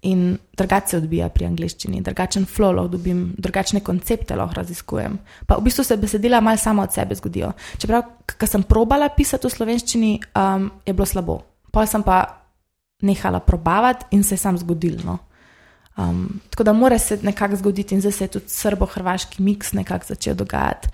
In 0.03 0.37
drugače 0.57 0.87
se 0.87 0.97
odbija 0.97 1.29
pri 1.29 1.45
angliščini, 1.45 2.01
drugačen 2.03 2.45
flow 2.45 2.73
lahko 2.75 2.97
dobim, 2.97 3.35
drugačne 3.37 3.79
koncepte 3.79 4.35
lahko 4.35 4.59
raziskujem. 4.59 5.17
Pa 5.47 5.55
v 5.55 5.63
bistvu 5.63 5.83
se 5.83 5.97
besedila 5.97 6.41
malo 6.41 6.57
samo 6.57 6.83
od 6.83 6.93
sebe 6.93 7.15
zgodijo. 7.15 7.53
Čeprav, 7.77 8.03
ko 8.39 8.47
sem 8.47 8.63
probala 8.63 9.09
pisati 9.15 9.47
v 9.47 9.51
slovenščini, 9.51 10.11
um, 10.35 10.71
je 10.85 10.93
bilo 10.93 11.07
slabo. 11.07 11.52
Pa 11.73 11.85
sem 11.89 12.03
pa 12.05 12.21
nehala 13.01 13.39
probavati 13.39 14.05
in 14.11 14.23
se 14.23 14.37
je 14.37 14.39
sam 14.45 14.57
zgodil. 14.57 15.01
No. 15.05 15.17
Um, 15.97 16.41
tako 16.49 16.63
da 16.63 16.73
mora 16.73 16.99
se 16.99 17.19
nekako 17.21 17.55
zgoditi 17.55 17.95
in 17.95 18.01
zdaj 18.01 18.11
se 18.11 18.23
je 18.23 18.27
tudi 18.27 18.45
srbo-hrvaški 18.49 19.41
miks 19.41 19.73
nekako 19.73 20.05
začel 20.05 20.35
dogajati. 20.35 20.87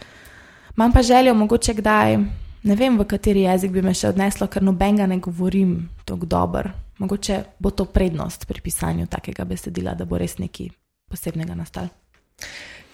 Imam 0.78 0.92
pa 0.92 1.02
željo, 1.02 1.34
mogoče 1.34 1.74
kdaj, 1.74 2.18
ne 2.64 2.76
vem, 2.76 3.00
v 3.00 3.04
kateri 3.04 3.42
jezik 3.42 3.72
bi 3.72 3.82
me 3.82 3.94
še 3.94 4.10
odneslo, 4.10 4.48
ker 4.48 4.64
nobenega 4.64 5.08
ne 5.08 5.20
govorim 5.20 5.90
tako 6.06 6.26
dobro. 6.26 6.72
Mogoče 7.00 7.44
bo 7.60 7.72
to 7.72 7.86
prednost 7.86 8.46
pri 8.48 8.62
pisanju 8.62 9.08
takega 9.08 9.46
besedila, 9.46 9.94
da 9.96 10.06
bo 10.06 10.18
res 10.18 10.38
nekaj 10.40 10.70
posebnega 11.12 11.56
nastal. 11.56 11.88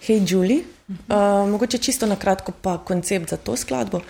Hej, 0.06 0.22
Julie, 0.30 0.62
uh, 0.90 1.50
mogoče 1.50 1.78
čisto 1.78 2.06
na 2.06 2.16
kratko 2.16 2.54
pa 2.62 2.78
koncept 2.78 3.30
za 3.30 3.38
to 3.38 3.58
skladbo. 3.58 4.02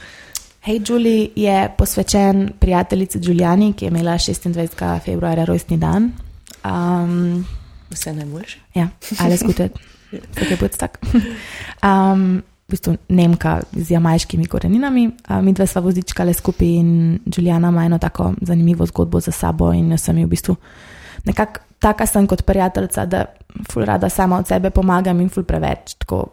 Hej, 0.66 0.82
Julie 0.88 1.30
je 1.36 1.70
posvečen 1.78 2.50
prijateljici 2.60 3.20
Juliani, 3.22 3.74
ki 3.74 3.86
je 3.86 3.90
imela 3.90 4.14
26. 4.18 5.00
februarja 5.06 5.46
rojstni 5.46 5.78
dan. 5.78 6.12
Um, 6.66 7.46
Vse 7.90 8.14
najboljše. 8.14 8.60
Ja, 8.74 8.88
alles 9.20 9.44
gute, 9.44 9.70
tako 10.36 10.66
je 10.66 10.70
tak. 10.70 11.00
Um, 11.84 12.42
v 12.68 12.72
bistvu 12.72 12.96
Nemka 13.10 13.62
z 13.72 13.92
jamajškimi 13.92 14.46
koreninami. 14.46 15.10
Mi 15.42 15.54
dve 15.54 15.68
sva 15.68 15.82
vozičkali 15.82 16.34
skupaj 16.34 16.68
in 16.68 17.20
Juliana 17.26 17.70
ima 17.70 17.86
eno 17.86 17.98
tako 17.98 18.34
zanimivo 18.42 18.86
zgodbo 18.86 19.20
za 19.20 19.32
sabo 19.32 19.74
in 19.74 19.92
jaz 19.92 20.02
sem 20.02 20.18
ji 20.18 20.26
v 20.26 20.30
bistvu 20.30 20.56
nekako 21.26 21.60
taka 21.80 22.06
sem 22.06 22.28
kot 22.28 22.46
prijateljica, 22.46 23.06
da 23.06 23.26
ful 23.72 23.86
rada 23.86 24.10
sama 24.10 24.38
od 24.38 24.48
sebe 24.48 24.70
pomagam 24.70 25.22
in 25.22 25.30
ful 25.30 25.44
preveč, 25.44 25.94
tako 26.00 26.26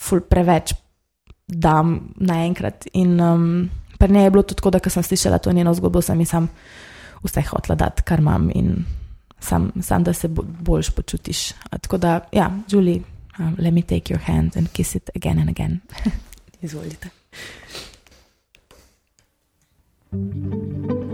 ful 0.00 0.20
preveč 0.20 0.74
dam 1.46 2.12
naenkrat. 2.16 2.86
In 2.92 3.20
um, 3.20 3.70
pri 3.98 4.12
njej 4.12 4.24
je 4.24 4.30
bilo 4.30 4.42
tudi 4.42 4.56
tako, 4.56 4.70
da 4.70 4.90
sem 4.90 5.02
slišala 5.02 5.38
to 5.38 5.52
njeno 5.52 5.74
zgodbo, 5.74 6.02
sem 6.02 6.20
jim 6.20 6.26
sam 6.26 6.48
vse 7.22 7.42
hotla 7.42 7.74
dati, 7.74 8.02
kar 8.02 8.18
imam 8.18 8.50
in 8.54 8.84
sam, 9.40 9.72
sam 9.82 10.04
da 10.04 10.12
se 10.12 10.28
boljš 10.60 10.90
počutiš. 10.90 11.52
Tako 11.80 11.98
da, 11.98 12.20
ja, 12.32 12.50
Julie, 12.68 13.00
um, 13.38 13.56
let 13.58 13.74
me 13.74 13.82
take 13.82 14.14
your 14.14 14.22
hand 14.26 14.56
and 14.56 14.68
kiss 14.72 14.94
it 14.94 15.10
again 15.16 15.38
and 15.38 15.50
again. 15.50 15.80
Izvolite. 16.62 17.08
Hey 20.12 20.22
Julie, 20.22 21.05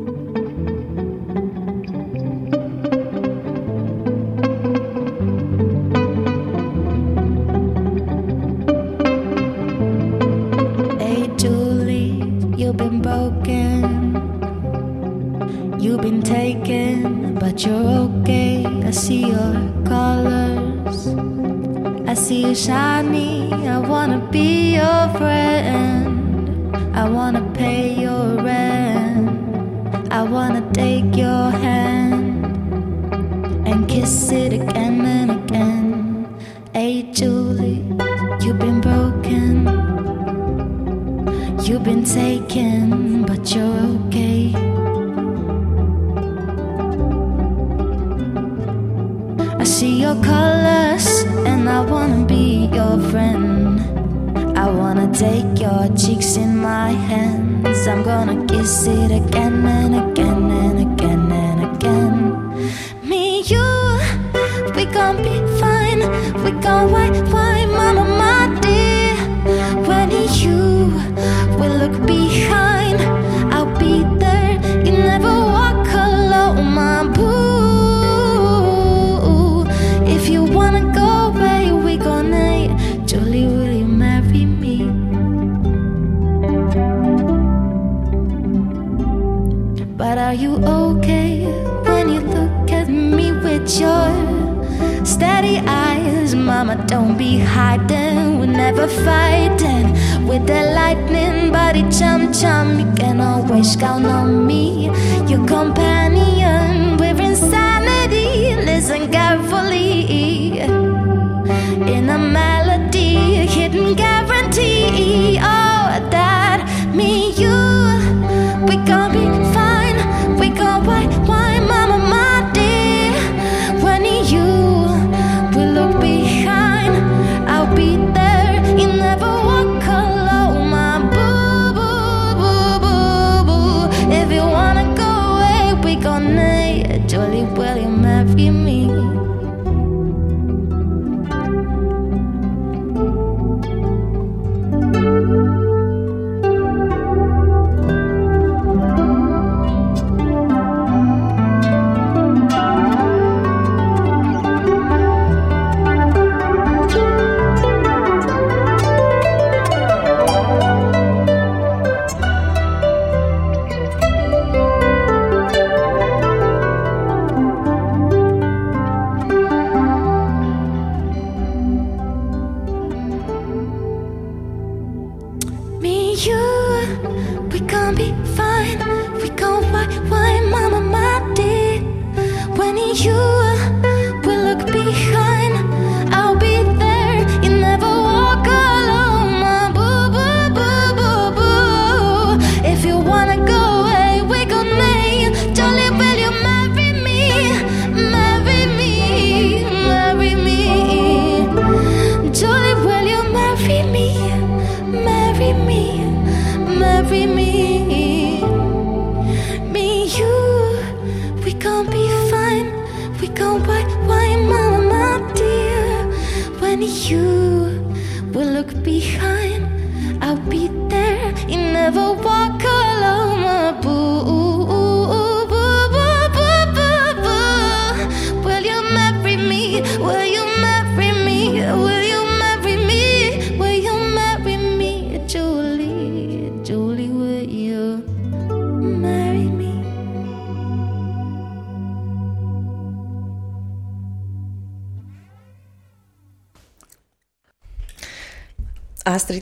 Mama, 96.72 96.86
don't 96.86 97.18
be 97.18 97.38
hiding. 97.38 98.38
We're 98.38 98.46
never 98.46 98.88
fighting 98.88 99.92
with 100.26 100.46
the 100.46 100.72
lightning, 100.74 101.52
body 101.52 101.82
chum 101.90 102.32
chum. 102.32 102.78
You 102.78 102.92
can 102.94 103.20
always 103.20 103.76
count 103.76 104.06
on 104.06 104.46
me, 104.46 104.86
your 105.28 105.46
companion. 105.46 106.41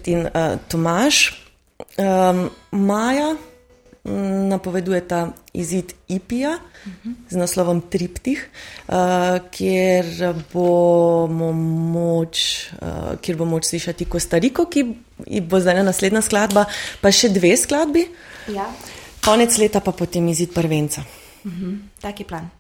Astrid 0.01 0.07
in 0.07 0.27
eh, 0.27 0.53
uh, 0.53 0.59
Tomaš. 0.67 1.35
Um, 1.97 2.51
Maja 2.71 3.37
mm, 4.05 4.49
napovedujeta 4.49 5.33
izid 5.53 5.95
IPIA 6.09 6.51
uh 6.51 6.93
-huh. 7.05 7.15
z 7.29 7.37
naslovom 7.37 7.81
Triptih, 7.81 8.51
uh, 8.89 8.95
kjer, 9.51 10.35
bomo 10.53 11.53
moč, 11.53 12.69
uh, 12.83 13.19
kjer 13.21 13.37
bo 13.37 13.45
moč 13.45 13.65
slišati 13.65 14.05
Kostariko, 14.05 14.67
ki 14.67 14.85
bo 15.41 15.61
zdaj 15.61 15.85
naslednja 15.85 16.23
skladba, 16.23 16.65
pa 17.01 17.13
še 17.13 17.29
dve 17.29 17.57
skladbi. 17.57 18.09
Ja. 18.49 18.71
Konec 19.25 19.59
leta 19.59 19.81
pa 19.81 19.93
potem 19.93 20.29
izid 20.29 20.53
prvenca. 20.55 21.03
Uh 21.45 21.53
-huh. 21.53 21.79
Taki 22.01 22.25
plan 22.25 22.60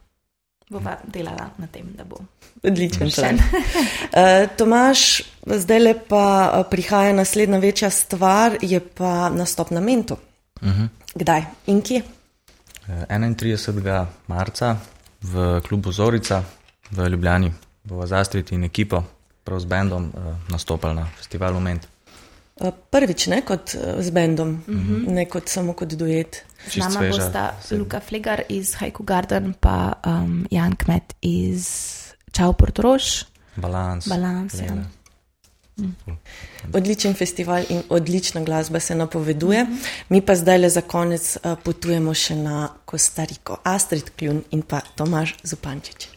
bova 0.70 0.96
delala 1.04 1.50
na 1.58 1.66
tem, 1.66 1.88
da 1.98 2.04
bo. 2.04 2.20
Odličen 2.62 3.10
plan. 3.10 3.38
uh, 3.38 4.46
Tomaš, 4.56 5.22
zdaj 5.46 5.80
le 5.80 5.94
pa 6.08 6.24
eh, 6.46 6.64
prihaja 6.70 7.12
naslednja 7.12 7.58
večja 7.58 7.90
stvar, 7.90 8.58
je 8.62 8.80
pa 8.80 9.30
nastop 9.34 9.70
na 9.70 9.80
Mentu. 9.80 10.16
Uh 10.60 10.68
-huh. 10.68 10.88
Kdaj 11.14 11.42
in 11.66 11.82
kje? 11.82 12.02
Eh, 12.88 13.06
31. 13.08 14.06
marca 14.26 14.76
v 15.22 15.60
klubu 15.68 15.92
Zorica 15.92 16.44
v 16.90 17.08
Ljubljani 17.08 17.52
bova 17.84 18.06
z 18.06 18.12
Astrid 18.12 18.52
in 18.52 18.64
ekipo, 18.64 19.02
prav 19.44 19.60
z 19.60 19.64
bendom, 19.64 20.12
eh, 20.16 20.36
nastopala 20.48 20.94
na 20.94 21.08
festivalu 21.16 21.60
Ment. 21.60 21.88
Prvič 22.90 23.26
ne 23.26 23.42
kot 23.42 23.76
z 23.98 24.10
bendom, 24.10 24.62
uh 24.68 24.74
mhm. 24.74 24.94
-huh. 24.94 25.08
ne 25.08 25.24
kot 25.24 25.48
samo 25.48 25.72
kot 25.72 25.88
duet. 25.88 26.44
Z 26.68 26.76
nama 26.76 26.90
sveža, 26.90 27.16
bosta 27.16 27.44
sem. 27.62 27.78
Luka 27.78 28.00
Flegar 28.00 28.42
iz 28.48 28.74
Haiku 28.74 29.02
Garden, 29.02 29.54
pa 29.60 29.96
um, 30.06 30.46
Jan 30.50 30.76
Kmet 30.76 31.14
iz 31.22 31.66
Čau 32.32 32.52
Portorož. 32.52 33.24
Balans. 33.56 34.08
Balans 34.08 34.54
ja. 34.60 34.74
Mm. 35.80 35.94
Odličen 36.76 37.14
festival 37.14 37.64
in 37.68 37.82
odlična 37.88 38.44
glasba 38.44 38.80
se 38.80 38.94
napoveduje. 38.94 39.66
Mi 40.08 40.20
pa 40.20 40.36
zdaj 40.36 40.58
le 40.58 40.68
za 40.68 40.80
konec 40.80 41.36
uh, 41.36 41.56
potujemo 41.64 42.14
še 42.14 42.36
na 42.36 42.68
Kostariko. 42.84 43.56
Astrid 43.64 44.12
Kljun 44.18 44.42
in 44.50 44.62
pa 44.62 44.82
Tomaž 44.94 45.34
Zupančič. 45.42 46.08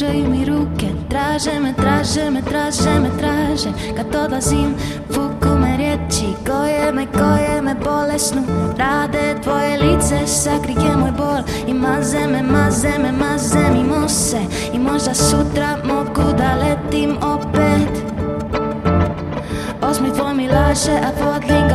Pružajo 0.00 0.28
mi 0.28 0.44
ruke, 0.44 0.86
traže 1.08 1.60
me, 1.60 1.74
traže 1.74 2.30
me, 2.30 2.42
traže 2.42 3.00
me, 3.00 3.10
traže. 3.18 3.70
Kad 3.96 4.14
odlazim, 4.14 4.74
vuku 5.08 5.58
me 5.58 5.76
riječi, 5.76 6.26
koje 6.46 6.92
me, 6.92 7.06
koje 7.06 7.62
me 7.62 7.74
bolesnu. 7.84 8.42
Rade 8.78 9.36
tvoje 9.42 9.78
lice, 9.78 10.26
sakrije 10.26 10.96
moj 10.96 11.10
bol 11.10 11.42
i 11.66 11.74
maze 11.74 12.26
me, 12.26 12.42
maze 12.42 12.98
me, 12.98 13.12
maze 13.12 13.70
mimo 13.72 14.08
se. 14.08 14.40
I 14.72 14.78
možda 14.78 15.14
sutra 15.14 15.76
mogu 15.84 16.32
da 16.38 16.54
letim 16.54 17.16
opet. 17.22 18.04
Osmi 19.82 20.12
tvoj 20.12 20.34
mi 20.34 20.48
laže, 20.48 20.92
a 20.92 21.10
volim 21.24 21.69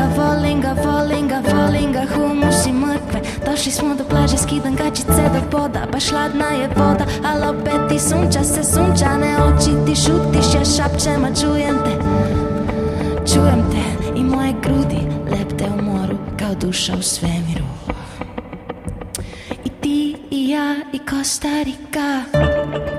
Došli 3.65 3.78
smo 3.78 3.95
do 3.95 4.04
plaže, 4.04 4.38
skidam 4.38 4.75
gačice 4.75 5.30
do 5.34 5.41
poda, 5.51 5.88
baš 5.91 6.10
hladna 6.10 6.45
je 6.45 6.67
voda 6.67 7.06
Al 7.23 7.49
opet 7.49 7.89
ti 7.89 7.99
sunča 7.99 8.43
se, 8.43 8.63
sunčane 8.63 9.38
oči, 9.38 9.71
ti 9.86 9.95
šutiš, 9.95 10.54
ja 10.56 10.65
šapćem, 10.65 11.23
a 11.25 11.36
čujem 11.41 11.75
te 11.86 11.95
Čujem 13.34 13.63
te 13.71 14.10
i 14.19 14.23
moje 14.23 14.54
grudi 14.62 15.01
lepte 15.32 15.65
u 15.80 15.84
moru, 15.84 16.17
kao 16.39 16.56
duša 16.62 16.93
u 16.99 17.01
svemiru. 17.01 17.65
I 19.65 19.69
ti 19.82 20.15
i 20.32 20.49
ja 20.49 20.75
i 20.93 20.99
Kostarika 20.99 22.23
Marionete, 22.34 22.95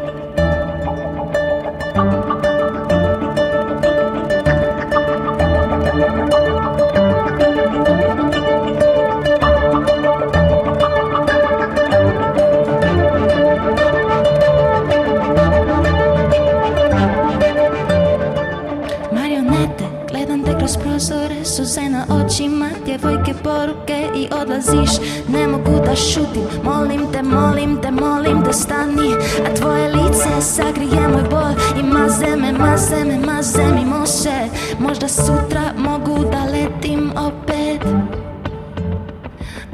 Suze 21.56 21.88
na 21.88 22.06
očima, 22.10 22.68
djevojke 22.84 23.34
poruke 23.44 24.08
i 24.16 24.28
odlaziš. 24.42 24.90
Ne 25.28 25.46
mogu 25.46 25.80
da 25.86 25.96
šutim, 25.96 26.42
molim 26.64 27.12
te, 27.12 27.22
molim 27.22 27.80
te, 27.82 27.90
molim 27.90 28.44
te 28.44 28.52
stani. 28.52 29.14
A 29.46 29.54
tvoje 29.54 29.88
lice 29.88 30.40
sagrije 30.40 31.08
moj 31.08 31.22
bol 31.30 31.52
I 31.80 31.82
maze 31.82 32.36
me, 32.36 32.52
maze 32.52 33.04
me, 33.04 33.18
maze 33.26 33.64
mimo 33.74 34.06
se 34.06 34.48
Možda 34.78 35.08
sutra 35.08 35.72
mogu 35.76 36.18
da 36.30 36.44
letim 36.44 37.12
opet. 37.16 37.82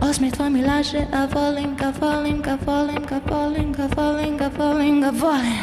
Osmijeh 0.00 0.34
tvoj 0.34 0.50
mi 0.50 0.62
laže, 0.62 1.06
a 1.12 1.26
volim 1.34 1.76
ga, 1.76 1.92
volim 2.00 2.42
ga, 2.42 2.58
volim 2.66 3.06
ga, 3.08 3.20
volim 3.30 3.72
ga, 3.72 3.88
volim 3.96 4.36
ga, 4.38 4.50
volim 4.58 5.00
ga, 5.00 5.10
volim 5.10 5.62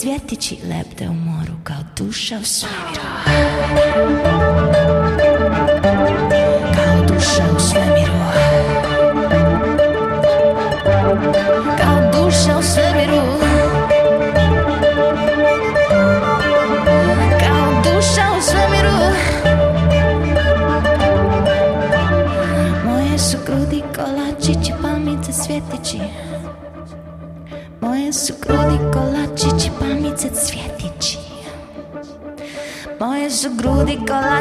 cvjetići 0.00 0.58
Lepte 0.68 1.08
u 1.08 1.14
moru 1.14 1.52
kao 1.64 1.82
duša 1.96 2.38
u 2.38 2.44
svemiru 2.44 3.45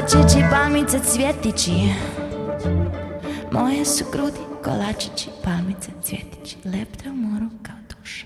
kolačići, 0.05 0.39
palmice, 0.51 0.99
cvjetići 0.99 1.71
Moje 3.51 3.85
su 3.85 4.05
grudi 4.11 4.39
kolačići, 4.63 5.29
palmice, 5.43 5.91
cvjetići 6.03 6.55
Lepte 6.65 7.09
u 7.09 7.13
moru 7.13 7.45
kao 7.63 7.75
duša 7.89 8.25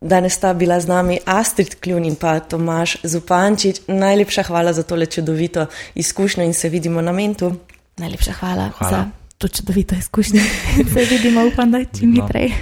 Danes 0.00 0.34
sta 0.34 0.54
bila 0.54 0.80
z 0.80 0.88
nami 0.88 1.18
Astrid 1.24 1.74
Kljun 1.80 2.04
in 2.04 2.16
pa 2.16 2.40
Tomaž 2.40 2.96
Zupančič. 3.02 3.76
Najlepša 3.86 4.42
hvala 4.42 4.72
za 4.72 4.82
tole 4.82 5.06
čudovito 5.06 5.66
izkušnjo 5.94 6.44
in 6.44 6.54
se 6.54 6.68
vidimo 6.68 7.00
na 7.00 7.12
mentu. 7.12 7.54
Najlepša 7.96 8.32
hvala, 8.32 8.70
Hvala. 8.78 8.96
za 8.96 9.10
to 9.38 9.48
čudovito 9.48 9.94
izkušnjo. 9.94 10.40
Se 10.94 11.04
vidimo, 11.10 11.46
upam, 11.52 11.70
da 11.70 11.84
čim 11.98 12.14
hitreje. 12.14 12.52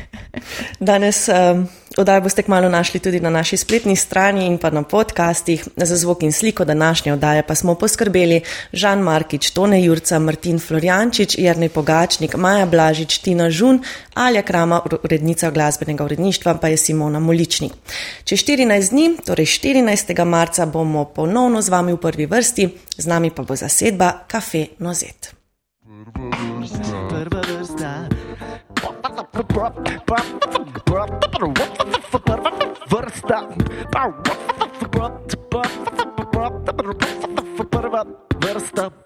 Danes 0.81 1.29
um, 1.29 1.68
oddajo 1.97 2.20
boste 2.20 2.43
kmalo 2.43 2.68
našli 2.68 3.01
tudi 3.01 3.20
na 3.20 3.30
naši 3.30 3.57
spletni 3.57 3.97
strani 3.97 4.47
in 4.47 4.59
pa 4.59 4.70
na 4.70 4.82
podcastih. 4.82 5.64
Za 5.76 5.97
zvok 5.97 6.22
in 6.22 6.32
sliko 6.32 6.64
današnje 6.64 7.12
oddaje 7.12 7.43
pa 7.43 7.55
smo 7.55 7.74
poskrbeli 7.74 8.40
Žan 8.72 8.99
Markič, 8.99 9.51
Tone 9.51 9.84
Jurca, 9.84 10.18
Martin 10.18 10.59
Florjančič, 10.59 11.38
Jernej 11.38 11.68
Pogačnik, 11.68 12.36
Maja 12.36 12.66
Blažič, 12.66 13.18
Tina 13.18 13.51
Žun, 13.51 13.82
Alja 14.14 14.43
Krama, 14.43 14.80
urednica 15.05 15.51
glasbenega 15.51 16.05
uredništva, 16.05 16.55
pa 16.55 16.68
je 16.68 16.76
Simona 16.76 17.20
Moličnik. 17.20 17.72
Čez 18.24 18.38
14 18.38 18.90
dni, 18.90 19.16
torej 19.26 19.47
14. 19.47 20.24
marca, 20.24 20.66
bomo 20.66 21.05
ponovno 21.05 21.62
z 21.62 21.68
vami 21.68 21.93
v 21.93 21.97
prvi 21.97 22.26
vrsti, 22.26 22.68
z 22.99 23.07
nami 23.07 23.30
pa 23.30 23.43
bo 23.43 23.57
zasedba 23.57 24.12
Cafe 24.30 24.66
Nozet. 24.78 25.34
Prva 27.09 27.40
vrsta. 27.40 27.62
Vrsta. 32.89 33.49
Prva 37.70 38.05
vrsta. 38.37 39.01